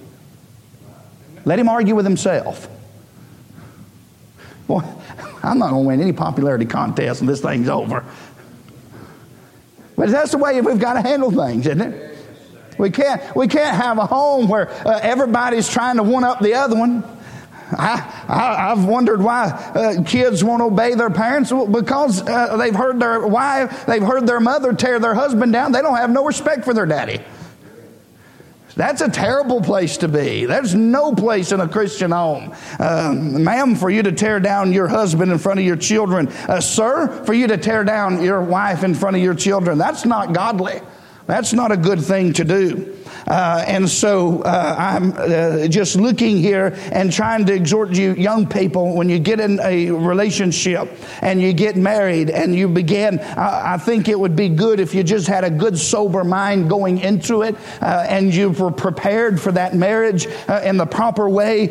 [1.44, 2.68] Let him argue with himself.
[4.66, 4.83] Boy,
[5.42, 8.05] I'm not going to win any popularity contest and this thing's over.
[9.96, 12.18] But that's the way we've got to handle things, isn't it?
[12.79, 16.55] We can't, we can't have a home where uh, everybody's trying to one up the
[16.55, 17.05] other one.
[17.72, 22.98] I, I, have wondered why uh, kids won't obey their parents because uh, they've heard
[22.98, 25.70] their wife, they've heard their mother tear their husband down.
[25.70, 27.20] They don't have no respect for their daddy.
[28.76, 30.46] That's a terrible place to be.
[30.46, 32.54] There's no place in a Christian home.
[32.78, 36.28] Uh, ma'am, for you to tear down your husband in front of your children.
[36.28, 39.76] Uh, sir, for you to tear down your wife in front of your children.
[39.78, 40.80] That's not godly.
[41.26, 42.96] That's not a good thing to do.
[43.26, 48.46] Uh, and so uh, I'm uh, just looking here and trying to exhort you, young
[48.46, 50.88] people, when you get in a relationship
[51.22, 54.94] and you get married and you begin, I, I think it would be good if
[54.94, 59.40] you just had a good, sober mind going into it uh, and you were prepared
[59.40, 61.68] for that marriage uh, in the proper way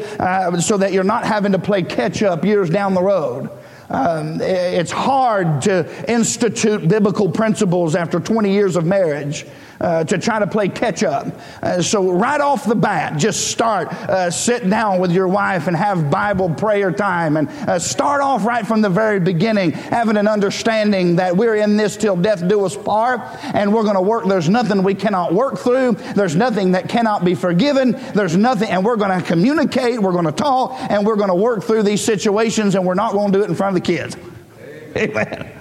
[0.60, 3.50] so that you're not having to play catch up years down the road.
[3.90, 9.46] Um, it's hard to institute biblical principles after 20 years of marriage
[9.82, 11.28] uh, to try to play catch up.
[11.62, 15.76] Uh, so, right off the bat, just start, uh, sit down with your wife and
[15.76, 20.28] have Bible prayer time and uh, start off right from the very beginning, having an
[20.28, 23.22] understanding that we're in this till death do us part
[23.54, 24.26] and we're going to work.
[24.26, 28.84] There's nothing we cannot work through, there's nothing that cannot be forgiven, there's nothing, and
[28.84, 32.04] we're going to communicate, we're going to talk, and we're going to work through these
[32.04, 34.18] situations, and we're not going to do it in front of the kids.
[34.98, 35.52] Amen.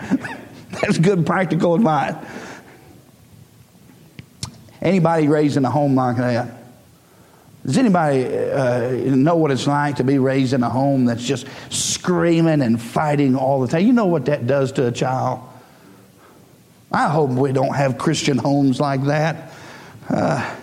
[0.83, 2.15] That's good practical advice.
[4.81, 6.55] Anybody raised in a home like that?
[7.67, 11.47] Does anybody uh, know what it's like to be raised in a home that's just
[11.71, 13.85] screaming and fighting all the time?
[13.87, 15.41] You know what that does to a child?
[16.91, 19.53] I hope we don't have Christian homes like that.
[20.09, 20.57] Uh,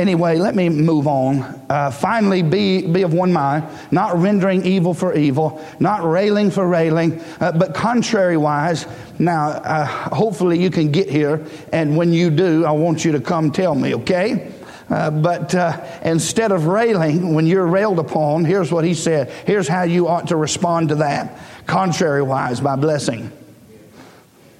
[0.00, 1.42] Anyway, let me move on.
[1.68, 6.66] Uh, finally, be, be of one mind, not rendering evil for evil, not railing for
[6.66, 8.90] railing, uh, but contrariwise.
[9.18, 13.20] Now, uh, hopefully, you can get here, and when you do, I want you to
[13.20, 14.50] come tell me, okay?
[14.88, 19.30] Uh, but uh, instead of railing, when you're railed upon, here's what he said.
[19.44, 21.38] Here's how you ought to respond to that.
[21.66, 23.30] Contrariwise, by blessing.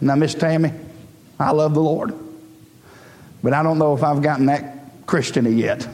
[0.02, 0.70] Now, Miss Tammy,
[1.38, 2.12] I love the Lord.
[3.42, 4.79] But I don't know if I've gotten that
[5.10, 5.88] Christian yet.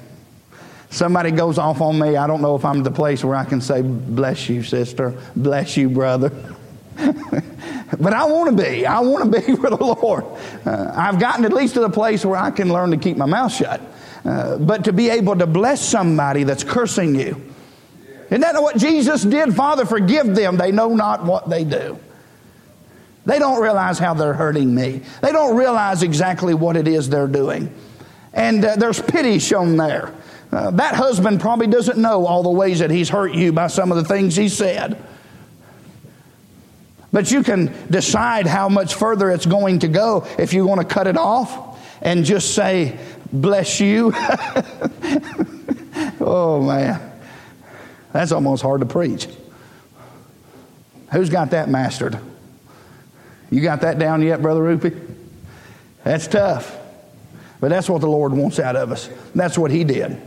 [0.91, 3.63] Somebody goes off on me, I don't know if I'm the place where I can
[3.63, 5.15] say, Bless you, sister.
[5.35, 6.31] Bless you, brother.
[6.97, 8.85] but I want to be.
[8.85, 10.25] I want to be with the Lord.
[10.67, 13.25] Uh, I've gotten at least to the place where I can learn to keep my
[13.25, 13.81] mouth shut.
[14.23, 17.41] Uh, but to be able to bless somebody that's cursing you.
[18.27, 19.55] Isn't that what Jesus did?
[19.55, 20.59] Father, forgive them.
[20.59, 21.99] They know not what they do.
[23.25, 25.01] They don't realize how they're hurting me.
[25.23, 27.75] They don't realize exactly what it is they're doing.
[28.37, 30.15] And uh, there's pity shown there.
[30.53, 33.91] Uh, that husband probably doesn't know all the ways that he's hurt you by some
[33.91, 35.03] of the things he said.
[37.13, 40.87] But you can decide how much further it's going to go if you want to
[40.87, 42.99] cut it off and just say,
[43.33, 44.13] Bless you.
[46.21, 47.13] oh, man.
[48.13, 49.27] That's almost hard to preach.
[51.11, 52.19] Who's got that mastered?
[53.51, 54.93] You got that down yet, Brother Rupee?
[56.05, 56.86] That's tough.
[57.67, 59.11] But that's what the Lord wants out of us.
[59.35, 60.23] That's what He did.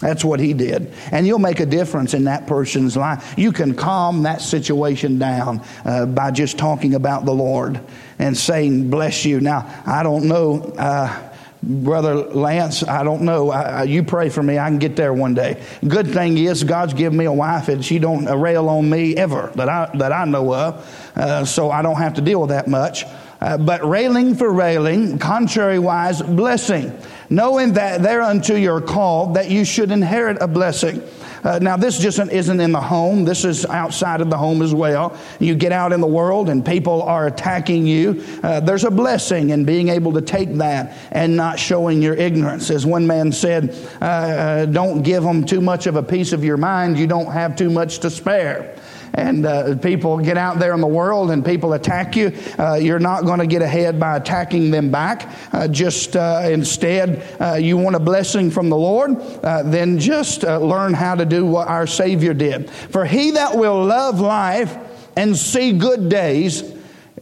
[0.00, 0.92] That's what He did.
[1.12, 3.34] And you'll make a difference in that person's life.
[3.38, 7.80] You can calm that situation down uh, by just talking about the Lord
[8.18, 9.40] and saying, Bless you.
[9.40, 10.62] Now, I don't know.
[10.76, 11.30] Uh,
[11.62, 13.50] Brother Lance, I don't know.
[13.50, 14.58] I, you pray for me.
[14.58, 15.62] I can get there one day.
[15.86, 19.52] Good thing is, God's given me a wife, and she don't rail on me ever
[19.54, 21.12] that I that I know of.
[21.16, 23.04] Uh, so I don't have to deal with that much.
[23.40, 26.92] Uh, but railing for railing, contrariwise, blessing,
[27.30, 31.02] knowing that thereunto you're called, that you should inherit a blessing.
[31.44, 33.24] Uh, now, this just isn't in the home.
[33.24, 35.16] This is outside of the home as well.
[35.38, 38.24] You get out in the world and people are attacking you.
[38.42, 42.70] Uh, there's a blessing in being able to take that and not showing your ignorance.
[42.70, 46.44] As one man said, uh, uh don't give them too much of a piece of
[46.44, 46.98] your mind.
[46.98, 48.74] You don't have too much to spare
[49.14, 52.98] and uh, people get out there in the world and people attack you, uh, you're
[52.98, 55.28] not going to get ahead by attacking them back.
[55.52, 60.42] Uh, just uh, instead, uh, you want a blessing from the Lord, uh, then just
[60.42, 62.70] learn how to do what our Savior did.
[62.70, 64.76] For he that will love life
[65.16, 66.74] and see good days,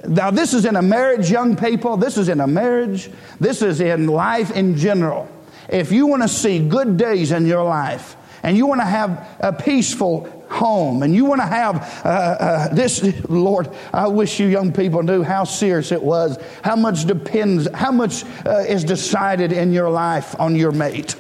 [0.06, 1.96] now, this is in a marriage, young people.
[1.96, 3.10] This is in a marriage.
[3.40, 5.28] This is in life in general.
[5.68, 9.36] If you want to see good days in your life and you want to have
[9.40, 11.02] a peaceful home.
[11.02, 15.22] And you want to have uh, uh, this lord i wish you young people knew
[15.22, 20.38] how serious it was how much depends how much uh, is decided in your life
[20.38, 21.16] on your mate.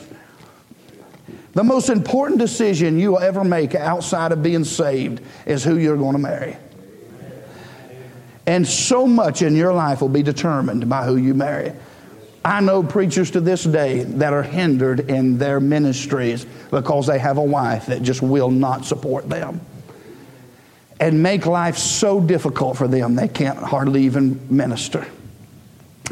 [1.52, 5.96] The most important decision you will ever make outside of being saved is who you're
[5.96, 6.56] going to marry.
[8.46, 11.72] And so much in your life will be determined by who you marry
[12.46, 17.38] I know preachers to this day that are hindered in their ministries because they have
[17.38, 19.60] a wife that just will not support them
[21.00, 25.04] and make life so difficult for them they can't hardly even minister.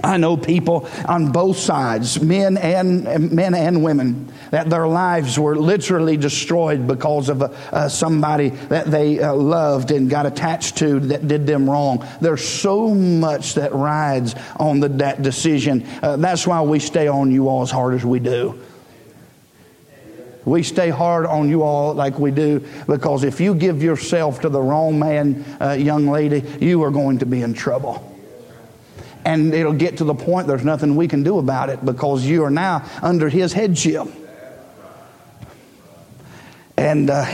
[0.02, 5.54] I know people on both sides, men and men and women, that their lives were
[5.54, 11.28] literally destroyed because of uh, somebody that they uh, loved and got attached to that
[11.28, 12.04] did them wrong.
[12.20, 15.86] There's so much that rides on the, that decision.
[16.02, 18.60] Uh, that's why we stay on you all as hard as we do.
[20.44, 24.48] We stay hard on you all like we do because if you give yourself to
[24.48, 28.13] the wrong man, uh, young lady, you are going to be in trouble.
[29.24, 32.44] And it'll get to the point there's nothing we can do about it because you
[32.44, 34.06] are now under his headship.
[36.76, 37.24] And uh,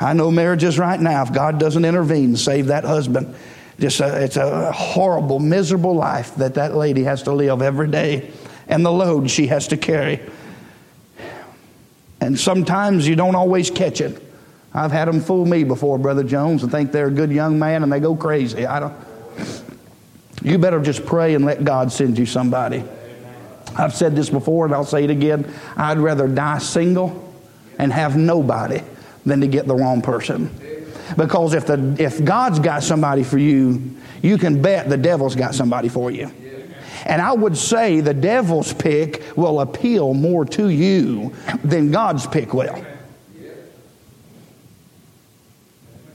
[0.00, 3.34] I know marriages right now, if God doesn't intervene, save that husband,
[3.78, 8.30] just a, it's a horrible, miserable life that that lady has to live every day
[8.68, 10.20] and the load she has to carry.
[12.20, 14.22] And sometimes you don't always catch it.
[14.72, 17.82] I've had them fool me before, Brother Jones, and think they're a good young man
[17.82, 18.66] and they go crazy.
[18.66, 18.94] I don't.
[20.42, 22.82] You better just pray and let God send you somebody.
[23.76, 25.52] I've said this before and I'll say it again.
[25.76, 27.34] I'd rather die single
[27.78, 28.82] and have nobody
[29.24, 30.50] than to get the wrong person.
[31.16, 35.54] Because if, the, if God's got somebody for you, you can bet the devil's got
[35.54, 36.30] somebody for you.
[37.06, 41.34] And I would say the devil's pick will appeal more to you
[41.64, 42.84] than God's pick will.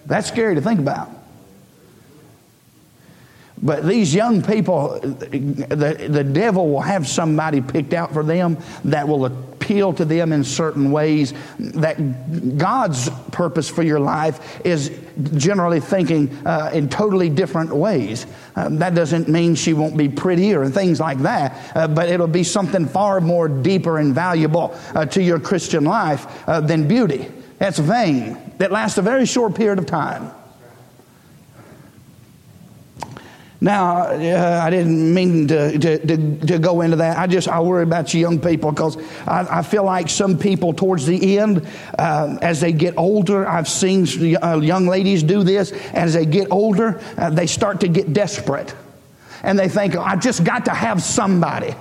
[0.05, 1.09] That's scary to think about.
[3.61, 9.07] But these young people, the, the devil will have somebody picked out for them that
[9.07, 11.33] will appeal to them in certain ways.
[11.57, 14.91] That God's purpose for your life is
[15.35, 18.27] generally thinking uh, in totally different ways.
[18.55, 22.27] Uh, that doesn't mean she won't be prettier and things like that, uh, but it'll
[22.27, 27.31] be something far more deeper and valuable uh, to your Christian life uh, than beauty.
[27.57, 30.29] That's vain, that lasts a very short period of time.
[33.65, 37.17] Now, uh, I didn't mean to, to, to, to, go into that.
[37.17, 38.95] I just, I worry about you young people because
[39.25, 43.67] I, I feel like some people towards the end, uh, as they get older, I've
[43.67, 44.05] seen
[44.35, 45.71] uh, young ladies do this.
[45.95, 48.75] As they get older, uh, they start to get desperate.
[49.41, 51.73] And they think, I just got to have somebody.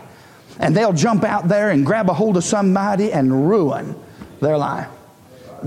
[0.60, 3.94] And they'll jump out there and grab a hold of somebody and ruin
[4.40, 4.88] their life.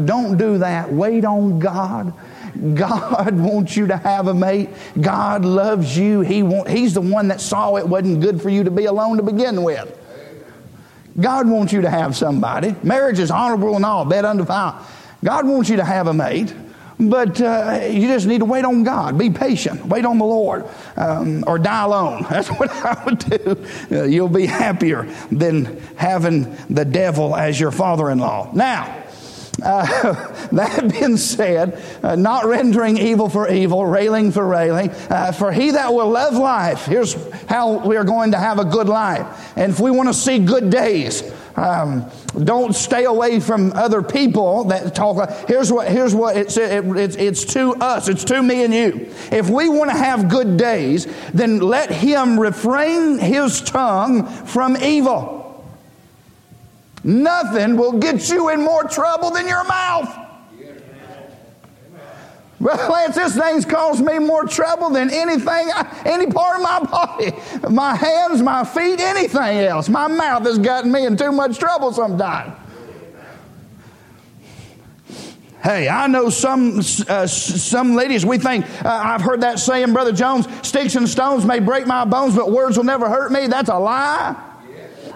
[0.04, 0.92] Don't do that.
[0.92, 2.12] Wait on God.
[2.76, 4.70] God wants you to have a mate.
[5.00, 6.22] God loves you.
[6.22, 9.18] He want, he's the one that saw it wasn't good for you to be alone
[9.18, 9.98] to begin with.
[11.20, 12.76] God wants you to have somebody.
[12.84, 14.76] Marriage is honorable and all, bed undefiled.
[15.24, 16.54] God wants you to have a mate,
[17.00, 19.18] but uh, you just need to wait on God.
[19.18, 19.86] Be patient.
[19.88, 22.24] Wait on the Lord, um, or die alone.
[22.30, 23.66] That's what I would do.
[23.92, 28.52] Uh, you'll be happier than having the devil as your father-in-law.
[28.54, 29.04] Now.
[29.62, 34.90] Uh, that being said, uh, not rendering evil for evil, railing for railing.
[35.10, 38.66] Uh, for he that will love life, here's how we are going to have a
[38.66, 39.54] good life.
[39.58, 41.24] And if we want to see good days,
[41.56, 42.06] um,
[42.44, 45.28] don't stay away from other people that talk.
[45.48, 49.12] Here's what, here's what it's, it, it's, it's to us, it's to me and you.
[49.32, 55.37] If we want to have good days, then let him refrain his tongue from evil.
[57.08, 60.14] Nothing will get you in more trouble than your mouth.
[62.60, 65.70] Well, Lance, this thing's caused me more trouble than anything,
[66.04, 67.32] any part of my body.
[67.70, 69.88] My hands, my feet, anything else.
[69.88, 72.54] My mouth has gotten me in too much trouble sometimes.
[75.64, 78.26] Hey, I know some uh, some ladies.
[78.26, 80.46] We think uh, I've heard that saying, Brother Jones.
[80.68, 83.48] Sticks and stones may break my bones, but words will never hurt me.
[83.48, 84.47] That's a lie.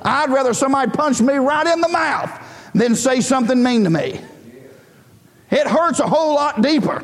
[0.01, 2.31] I'd rather somebody punch me right in the mouth
[2.73, 4.19] than say something mean to me.
[5.49, 7.03] It hurts a whole lot deeper.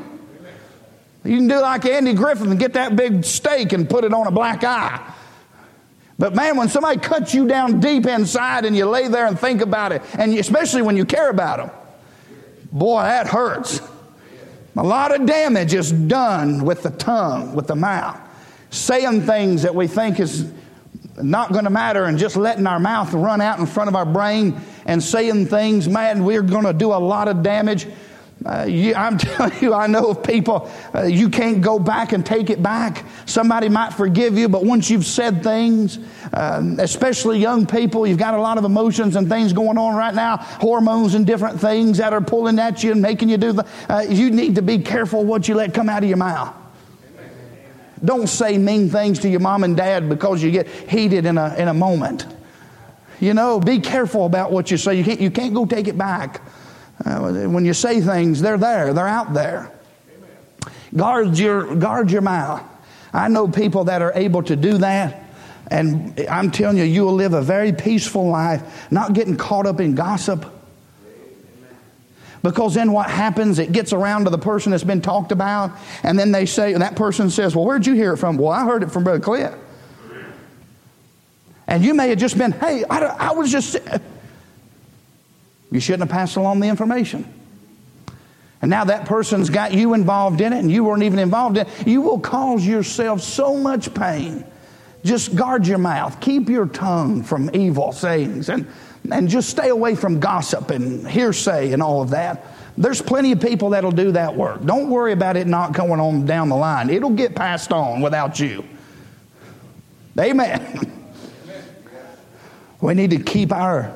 [1.24, 4.28] You can do like Andy Griffith and get that big steak and put it on
[4.28, 5.14] a black eye.
[6.18, 9.62] But man, when somebody cuts you down deep inside and you lay there and think
[9.62, 11.70] about it, and especially when you care about them,
[12.72, 13.82] boy, that hurts.
[14.78, 18.20] A lot of damage is done with the tongue, with the mouth,
[18.70, 20.52] saying things that we think is
[21.22, 24.05] not going to matter and just letting our mouth run out in front of our
[24.05, 27.88] brain and saying things, man, we're going to do a lot of damage.
[28.45, 32.26] Uh, you, I'm telling you, I know of people, uh, you can't go back and
[32.26, 33.05] take it back.
[33.26, 35.97] Somebody might forgive you, but once you've said things,
[36.34, 40.13] uh, especially young people, you've got a lot of emotions and things going on right
[40.13, 43.68] now, hormones and different things that are pulling at you and making you do the.
[43.89, 46.53] Uh, you need to be careful what you let come out of your mouth.
[48.04, 51.56] Don't say mean things to your mom and dad because you get heated in a,
[51.56, 52.26] in a moment.
[53.20, 54.95] You know, be careful about what you say.
[54.95, 56.41] You can't, you can't go take it back.
[57.04, 59.72] Uh, when you say things, they're there, they're out there.
[60.95, 62.64] Guard your, guard your mouth.
[63.14, 65.24] I know people that are able to do that.
[65.70, 69.82] And I'm telling you, you will live a very peaceful life, not getting caught up
[69.82, 70.45] in gossip.
[72.44, 75.72] Because then what happens, it gets around to the person that's been talked about,
[76.04, 78.38] and then they say, and that person says, Well, where'd you hear it from?
[78.38, 79.54] Well, I heard it from Brother Cliff.
[81.68, 83.78] And you may have just been, Hey, I, I was just.
[85.70, 87.34] You shouldn't have passed along the information.
[88.62, 91.68] And now that person's got you involved in it, and you weren't even involved in
[91.68, 91.88] it.
[91.88, 94.46] You will cause yourself so much pain.
[95.08, 98.68] Just guard your mouth, keep your tongue from evil sayings, and
[99.12, 102.45] and just stay away from gossip and hearsay and all of that.
[102.78, 104.64] There's plenty of people that'll do that work.
[104.64, 106.89] Don't worry about it not going on down the line.
[106.89, 108.64] It'll get passed on without you.
[110.20, 110.91] Amen.
[112.82, 113.95] We need to keep our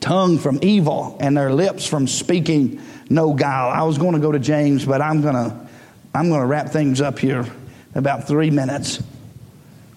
[0.00, 3.68] tongue from evil and their lips from speaking no guile.
[3.68, 5.66] I was going to go to James, but I'm going to
[6.14, 7.44] I'm going to wrap things up here
[7.94, 9.02] about 3 minutes.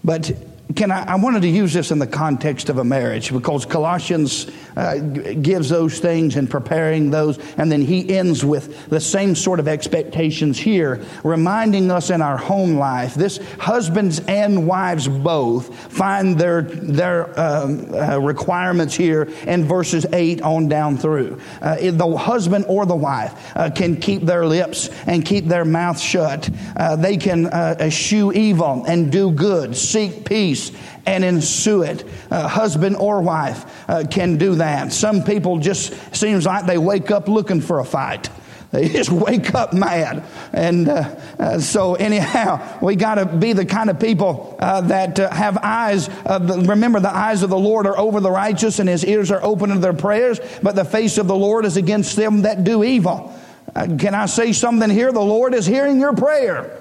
[0.09, 0.31] But
[0.75, 4.49] can I, I wanted to use this in the context of a marriage because Colossians
[4.79, 4.97] uh,
[5.41, 9.67] gives those things and preparing those, and then he ends with the same sort of
[9.67, 13.13] expectations here, reminding us in our home life.
[13.13, 20.41] This husbands and wives both find their their um, uh, requirements here in verses eight
[20.43, 21.41] on down through.
[21.61, 25.99] Uh, the husband or the wife uh, can keep their lips and keep their mouth
[25.99, 26.49] shut.
[26.77, 27.47] Uh, they can
[27.81, 30.71] eschew evil and do good, seek peace
[31.09, 32.05] and ensue it.
[32.29, 34.93] Uh, husband or wife uh, can do that.
[34.93, 38.29] Some people just seems like they wake up looking for a fight.
[38.71, 40.23] They just wake up mad.
[40.53, 45.19] And uh, uh, so, anyhow, we got to be the kind of people uh, that
[45.19, 46.07] uh, have eyes.
[46.07, 49.43] The, remember, the eyes of the Lord are over the righteous, and his ears are
[49.43, 52.83] open to their prayers, but the face of the Lord is against them that do
[52.83, 53.33] evil.
[53.73, 55.11] Can I say something here?
[55.11, 56.79] The Lord is hearing your prayer.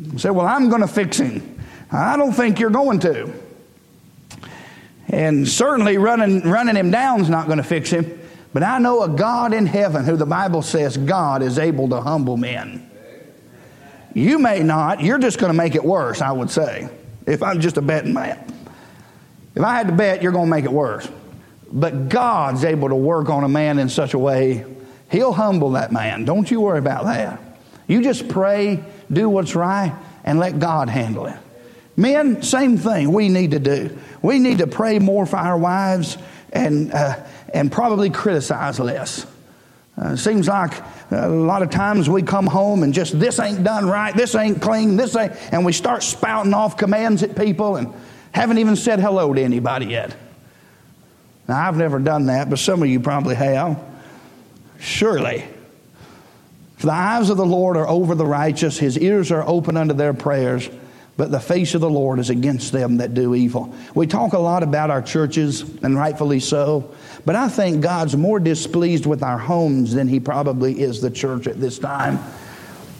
[0.00, 1.55] You say, Well, I'm going to fix him.
[1.96, 3.32] I don't think you're going to.
[5.08, 8.20] And certainly running, running him down is not going to fix him.
[8.52, 12.00] But I know a God in heaven who the Bible says God is able to
[12.00, 12.90] humble men.
[14.14, 16.88] You may not, you're just going to make it worse, I would say,
[17.26, 18.42] if I'm just a betting man.
[19.54, 21.08] If I had to bet, you're going to make it worse.
[21.70, 24.64] But God's able to work on a man in such a way,
[25.10, 26.24] He'll humble that man.
[26.24, 27.40] Don't you worry about that.
[27.86, 28.82] You just pray,
[29.12, 29.94] do what's right,
[30.24, 31.36] and let God handle it.
[31.96, 33.96] Men, same thing we need to do.
[34.20, 36.18] We need to pray more for our wives
[36.52, 39.26] and, uh, and probably criticize less.
[39.96, 40.72] Uh, seems like
[41.10, 44.60] a lot of times we come home and just this ain't done right, this ain't
[44.60, 47.94] clean, this ain't, and we start spouting off commands at people and
[48.32, 50.14] haven't even said hello to anybody yet.
[51.48, 53.82] Now, I've never done that, but some of you probably have.
[54.78, 55.44] Surely.
[56.76, 59.94] For the eyes of the Lord are over the righteous, his ears are open unto
[59.94, 60.68] their prayers
[61.16, 63.74] but the face of the Lord is against them that do evil.
[63.94, 66.92] We talk a lot about our churches, and rightfully so,
[67.24, 71.46] but I think God's more displeased with our homes than He probably is the church
[71.46, 72.18] at this time.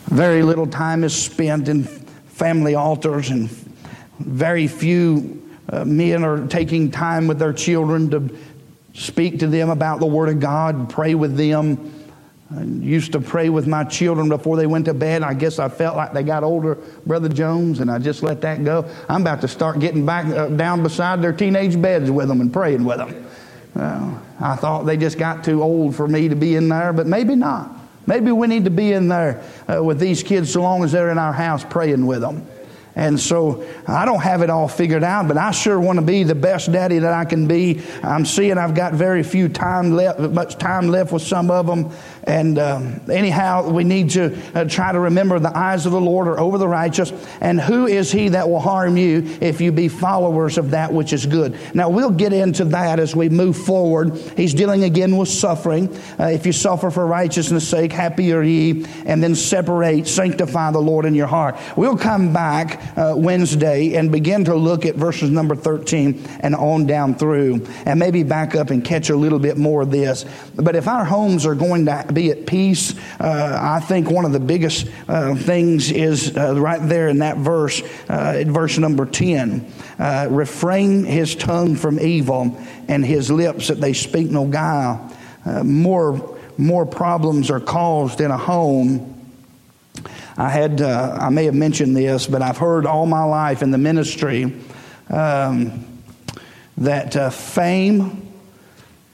[0.06, 3.50] Very little time is spent in family altars, and
[4.18, 8.36] very few uh, men are taking time with their children to
[8.94, 11.92] speak to them about the Word of God, pray with them
[12.54, 15.22] I used to pray with my children before they went to bed.
[15.22, 18.64] I guess I felt like they got older, Brother Jones, and I just let that
[18.64, 18.88] go.
[19.08, 22.52] I'm about to start getting back uh, down beside their teenage beds with them and
[22.52, 23.26] praying with them.
[23.74, 27.06] Uh, I thought they just got too old for me to be in there, but
[27.06, 27.72] maybe not.
[28.06, 31.10] Maybe we need to be in there uh, with these kids so long as they're
[31.10, 32.46] in our house praying with them.
[32.96, 36.22] And so I don't have it all figured out, but I sure want to be
[36.22, 37.82] the best daddy that I can be.
[38.02, 41.92] I'm seeing I've got very few time left, much time left with some of them.
[42.24, 46.26] And um, anyhow, we need to uh, try to remember the eyes of the Lord
[46.26, 47.12] are over the righteous.
[47.42, 51.12] And who is he that will harm you if you be followers of that which
[51.12, 51.56] is good?
[51.74, 54.16] Now, we'll get into that as we move forward.
[54.38, 55.94] He's dealing again with suffering.
[56.18, 58.86] Uh, if you suffer for righteousness' sake, happy are ye.
[59.04, 61.56] And then separate, sanctify the Lord in your heart.
[61.76, 66.86] We'll come back uh, Wednesday and begin to look at verses number 13 and on
[66.86, 67.66] down through.
[67.84, 70.24] And maybe back up and catch a little bit more of this.
[70.54, 72.94] But if our homes are going to be at peace.
[73.20, 77.38] Uh, I think one of the biggest uh, things is uh, right there in that
[77.38, 79.70] verse, uh, verse number 10.
[79.98, 82.58] Uh, refrain his tongue from evil
[82.88, 85.12] and his lips that they speak no guile.
[85.62, 89.15] More, more problems are caused in a home.
[90.38, 93.78] I had, I may have mentioned this, but I've heard all my life in the
[93.78, 94.54] ministry
[95.08, 95.84] um,
[96.76, 98.32] that fame,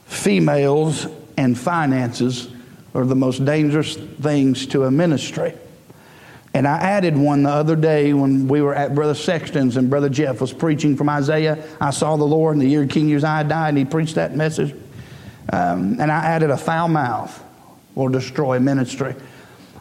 [0.06, 1.06] females,
[1.36, 2.48] and finances
[2.94, 5.54] are the most dangerous things to a ministry.
[6.54, 10.10] And I added one the other day when we were at Brother Sexton's and Brother
[10.10, 11.64] Jeff was preaching from Isaiah.
[11.80, 14.74] I saw the Lord in the year King Uzziah died, and he preached that message.
[15.52, 17.42] Um, and I added a foul mouth
[17.94, 19.14] will destroy ministry.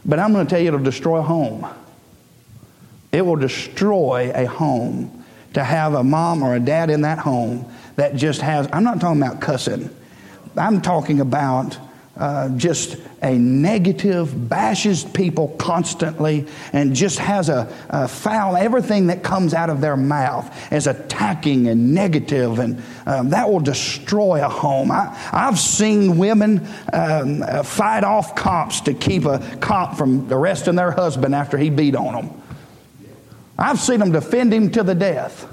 [0.06, 1.68] But I'm going to tell you, it'll destroy a home.
[3.12, 5.24] It will destroy a home
[5.54, 9.02] to have a mom or a dad in that home that just has, I'm not
[9.02, 9.90] talking about cussing,
[10.56, 11.78] I'm talking about
[12.18, 19.24] uh, just a negative, bashes people constantly, and just has a, a, foul, everything that
[19.24, 24.50] comes out of their mouth is attacking and negative, and um, that will destroy a
[24.50, 24.92] home.
[24.92, 30.92] I, have seen women um, fight off cops to keep a cop from arresting their
[30.92, 32.42] husband after he beat on them.
[33.58, 35.48] I've seen them defend him to the death.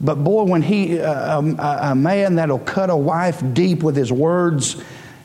[0.00, 4.12] But boy, when he, uh, a, a man that'll cut a wife deep with his
[4.12, 4.82] words,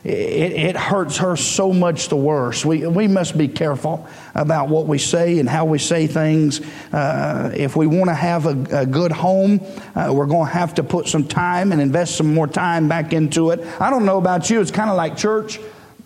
[0.08, 2.64] it, it, hurts her so much the worse.
[2.64, 6.60] We, we must be careful about what we say and how we say things.
[6.92, 9.60] Uh, if we want to have a, a good home,
[9.94, 13.12] uh, we're going to have to put some time and invest some more time back
[13.12, 13.60] into it.
[13.80, 15.60] I don't know about you, it's kind of like church.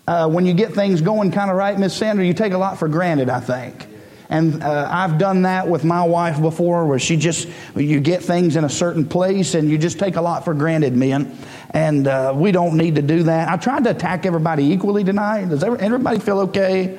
[0.08, 2.78] Uh, when you get things going kind of right, Miss Sandra, you take a lot
[2.78, 3.86] for granted, I think.
[4.32, 8.56] And uh, I've done that with my wife before, where she just, you get things
[8.56, 11.36] in a certain place and you just take a lot for granted, men.
[11.74, 13.48] And uh, we don't need to do that.
[13.48, 15.48] I tried to attack everybody equally tonight.
[15.48, 16.98] Does everybody feel okay?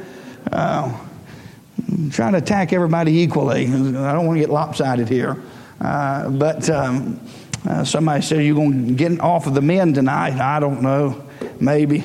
[0.52, 0.98] Uh,
[2.10, 3.66] trying to attack everybody equally.
[3.66, 5.42] I don't want to get lopsided here.
[5.80, 7.20] Uh, but um,
[7.68, 10.40] uh, somebody said, You're going to get off of the men tonight.
[10.40, 11.28] I don't know.
[11.60, 12.04] Maybe.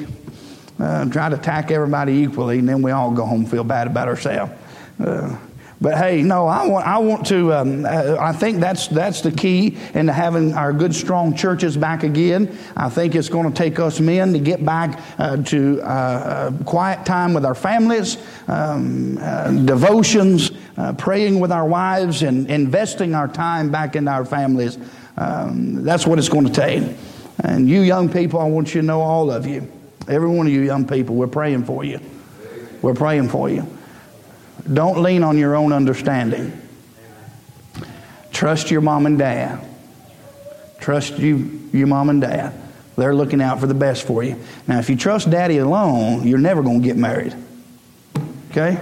[0.78, 3.88] Uh, try to attack everybody equally, and then we all go home and feel bad
[3.88, 4.52] about ourselves.
[5.00, 5.36] Uh,
[5.80, 9.30] but hey, no, I want, I want to, um, uh, I think that's, that's the
[9.30, 12.58] key into having our good, strong churches back again.
[12.76, 16.64] I think it's going to take us men to get back uh, to uh, uh
[16.64, 18.18] quiet time with our families,
[18.48, 20.50] um, uh, devotions,
[20.96, 24.78] praying with our wives, and investing our time back into our families.
[25.16, 26.96] Um, that's what it's going to take.
[27.44, 29.70] And you young people, I want you to know all of you,
[30.08, 32.00] every one of you young people, we're praying for you.
[32.82, 33.77] We're praying for you.
[34.72, 36.60] Don't lean on your own understanding.
[38.32, 39.64] Trust your mom and dad.
[40.80, 42.54] Trust you, your mom and dad.
[42.96, 44.36] They're looking out for the best for you.
[44.66, 47.34] Now, if you trust daddy alone, you're never going to get married.
[48.50, 48.80] Okay?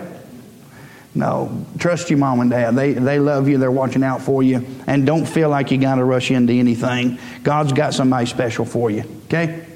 [1.14, 2.76] No, trust your mom and dad.
[2.76, 5.94] They, they love you, they're watching out for you, and don't feel like you got
[5.94, 7.18] to rush into anything.
[7.42, 9.04] God's got somebody special for you.
[9.24, 9.66] Okay?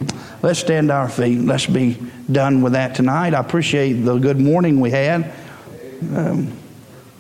[0.43, 1.41] Let's stand to our feet.
[1.41, 1.99] Let's be
[2.31, 3.35] done with that tonight.
[3.35, 5.33] I appreciate the good morning we had.
[6.15, 6.57] Um,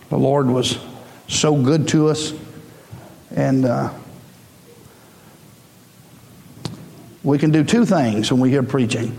[0.09, 0.78] the Lord was
[1.28, 2.33] so good to us.
[3.35, 3.93] And uh,
[7.22, 9.16] we can do two things when we hear preaching.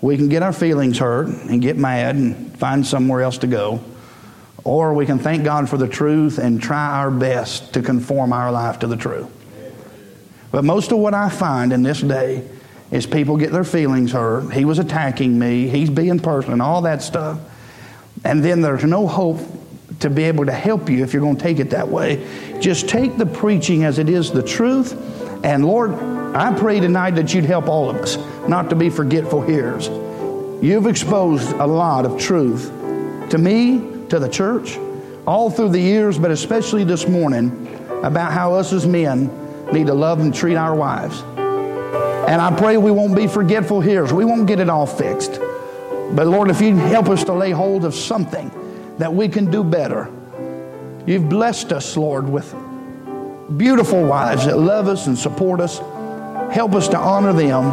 [0.00, 3.82] We can get our feelings hurt and get mad and find somewhere else to go.
[4.62, 8.52] Or we can thank God for the truth and try our best to conform our
[8.52, 9.28] life to the truth.
[10.50, 12.48] But most of what I find in this day
[12.90, 14.52] is people get their feelings hurt.
[14.52, 15.68] He was attacking me.
[15.68, 17.38] He's being personal and all that stuff.
[18.24, 19.38] And then there's no hope
[20.00, 22.26] to be able to help you if you're going to take it that way.
[22.60, 24.94] Just take the preaching as it is the truth.
[25.44, 25.92] And Lord,
[26.34, 28.16] I pray tonight that you'd help all of us
[28.48, 29.88] not to be forgetful hearers.
[30.62, 32.68] You've exposed a lot of truth
[33.30, 34.76] to me, to the church,
[35.26, 37.66] all through the years, but especially this morning
[38.02, 39.30] about how us as men
[39.72, 41.22] need to love and treat our wives.
[42.28, 44.12] And I pray we won't be forgetful hearers.
[44.12, 45.40] We won't get it all fixed.
[46.10, 48.50] But Lord, if you help us to lay hold of something
[48.98, 50.10] that we can do better,
[51.06, 52.54] you've blessed us, Lord, with
[53.56, 55.78] beautiful wives that love us and support us.
[56.52, 57.64] Help us to honor them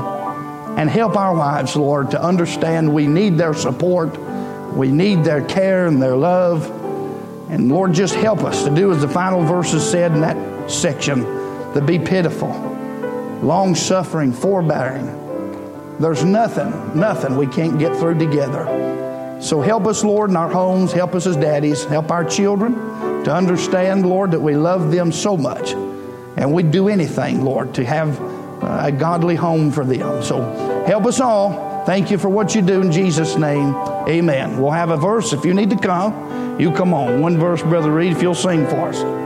[0.78, 4.18] and help our wives, Lord, to understand we need their support,
[4.74, 6.70] we need their care and their love.
[7.50, 11.24] And Lord, just help us to do as the final verses said in that section
[11.74, 12.50] to be pitiful,
[13.42, 15.25] long suffering, forbearing
[16.00, 19.40] there's nothing, nothing we can't get through together.
[19.42, 20.92] So help us, Lord, in our homes.
[20.92, 21.84] Help us as daddies.
[21.86, 22.74] Help our children
[23.24, 25.72] to understand, Lord, that we love them so much.
[25.72, 28.20] And we'd do anything, Lord, to have
[28.62, 30.24] a godly home for them.
[30.24, 30.42] So
[30.88, 31.86] help us all.
[31.86, 33.76] Thank you for what you do in Jesus' name.
[34.08, 34.60] Amen.
[34.62, 35.34] We'll have a verse.
[35.34, 37.22] If you need to come, you come on.
[37.22, 39.25] One verse, Brother Reed, if you'll sing for us.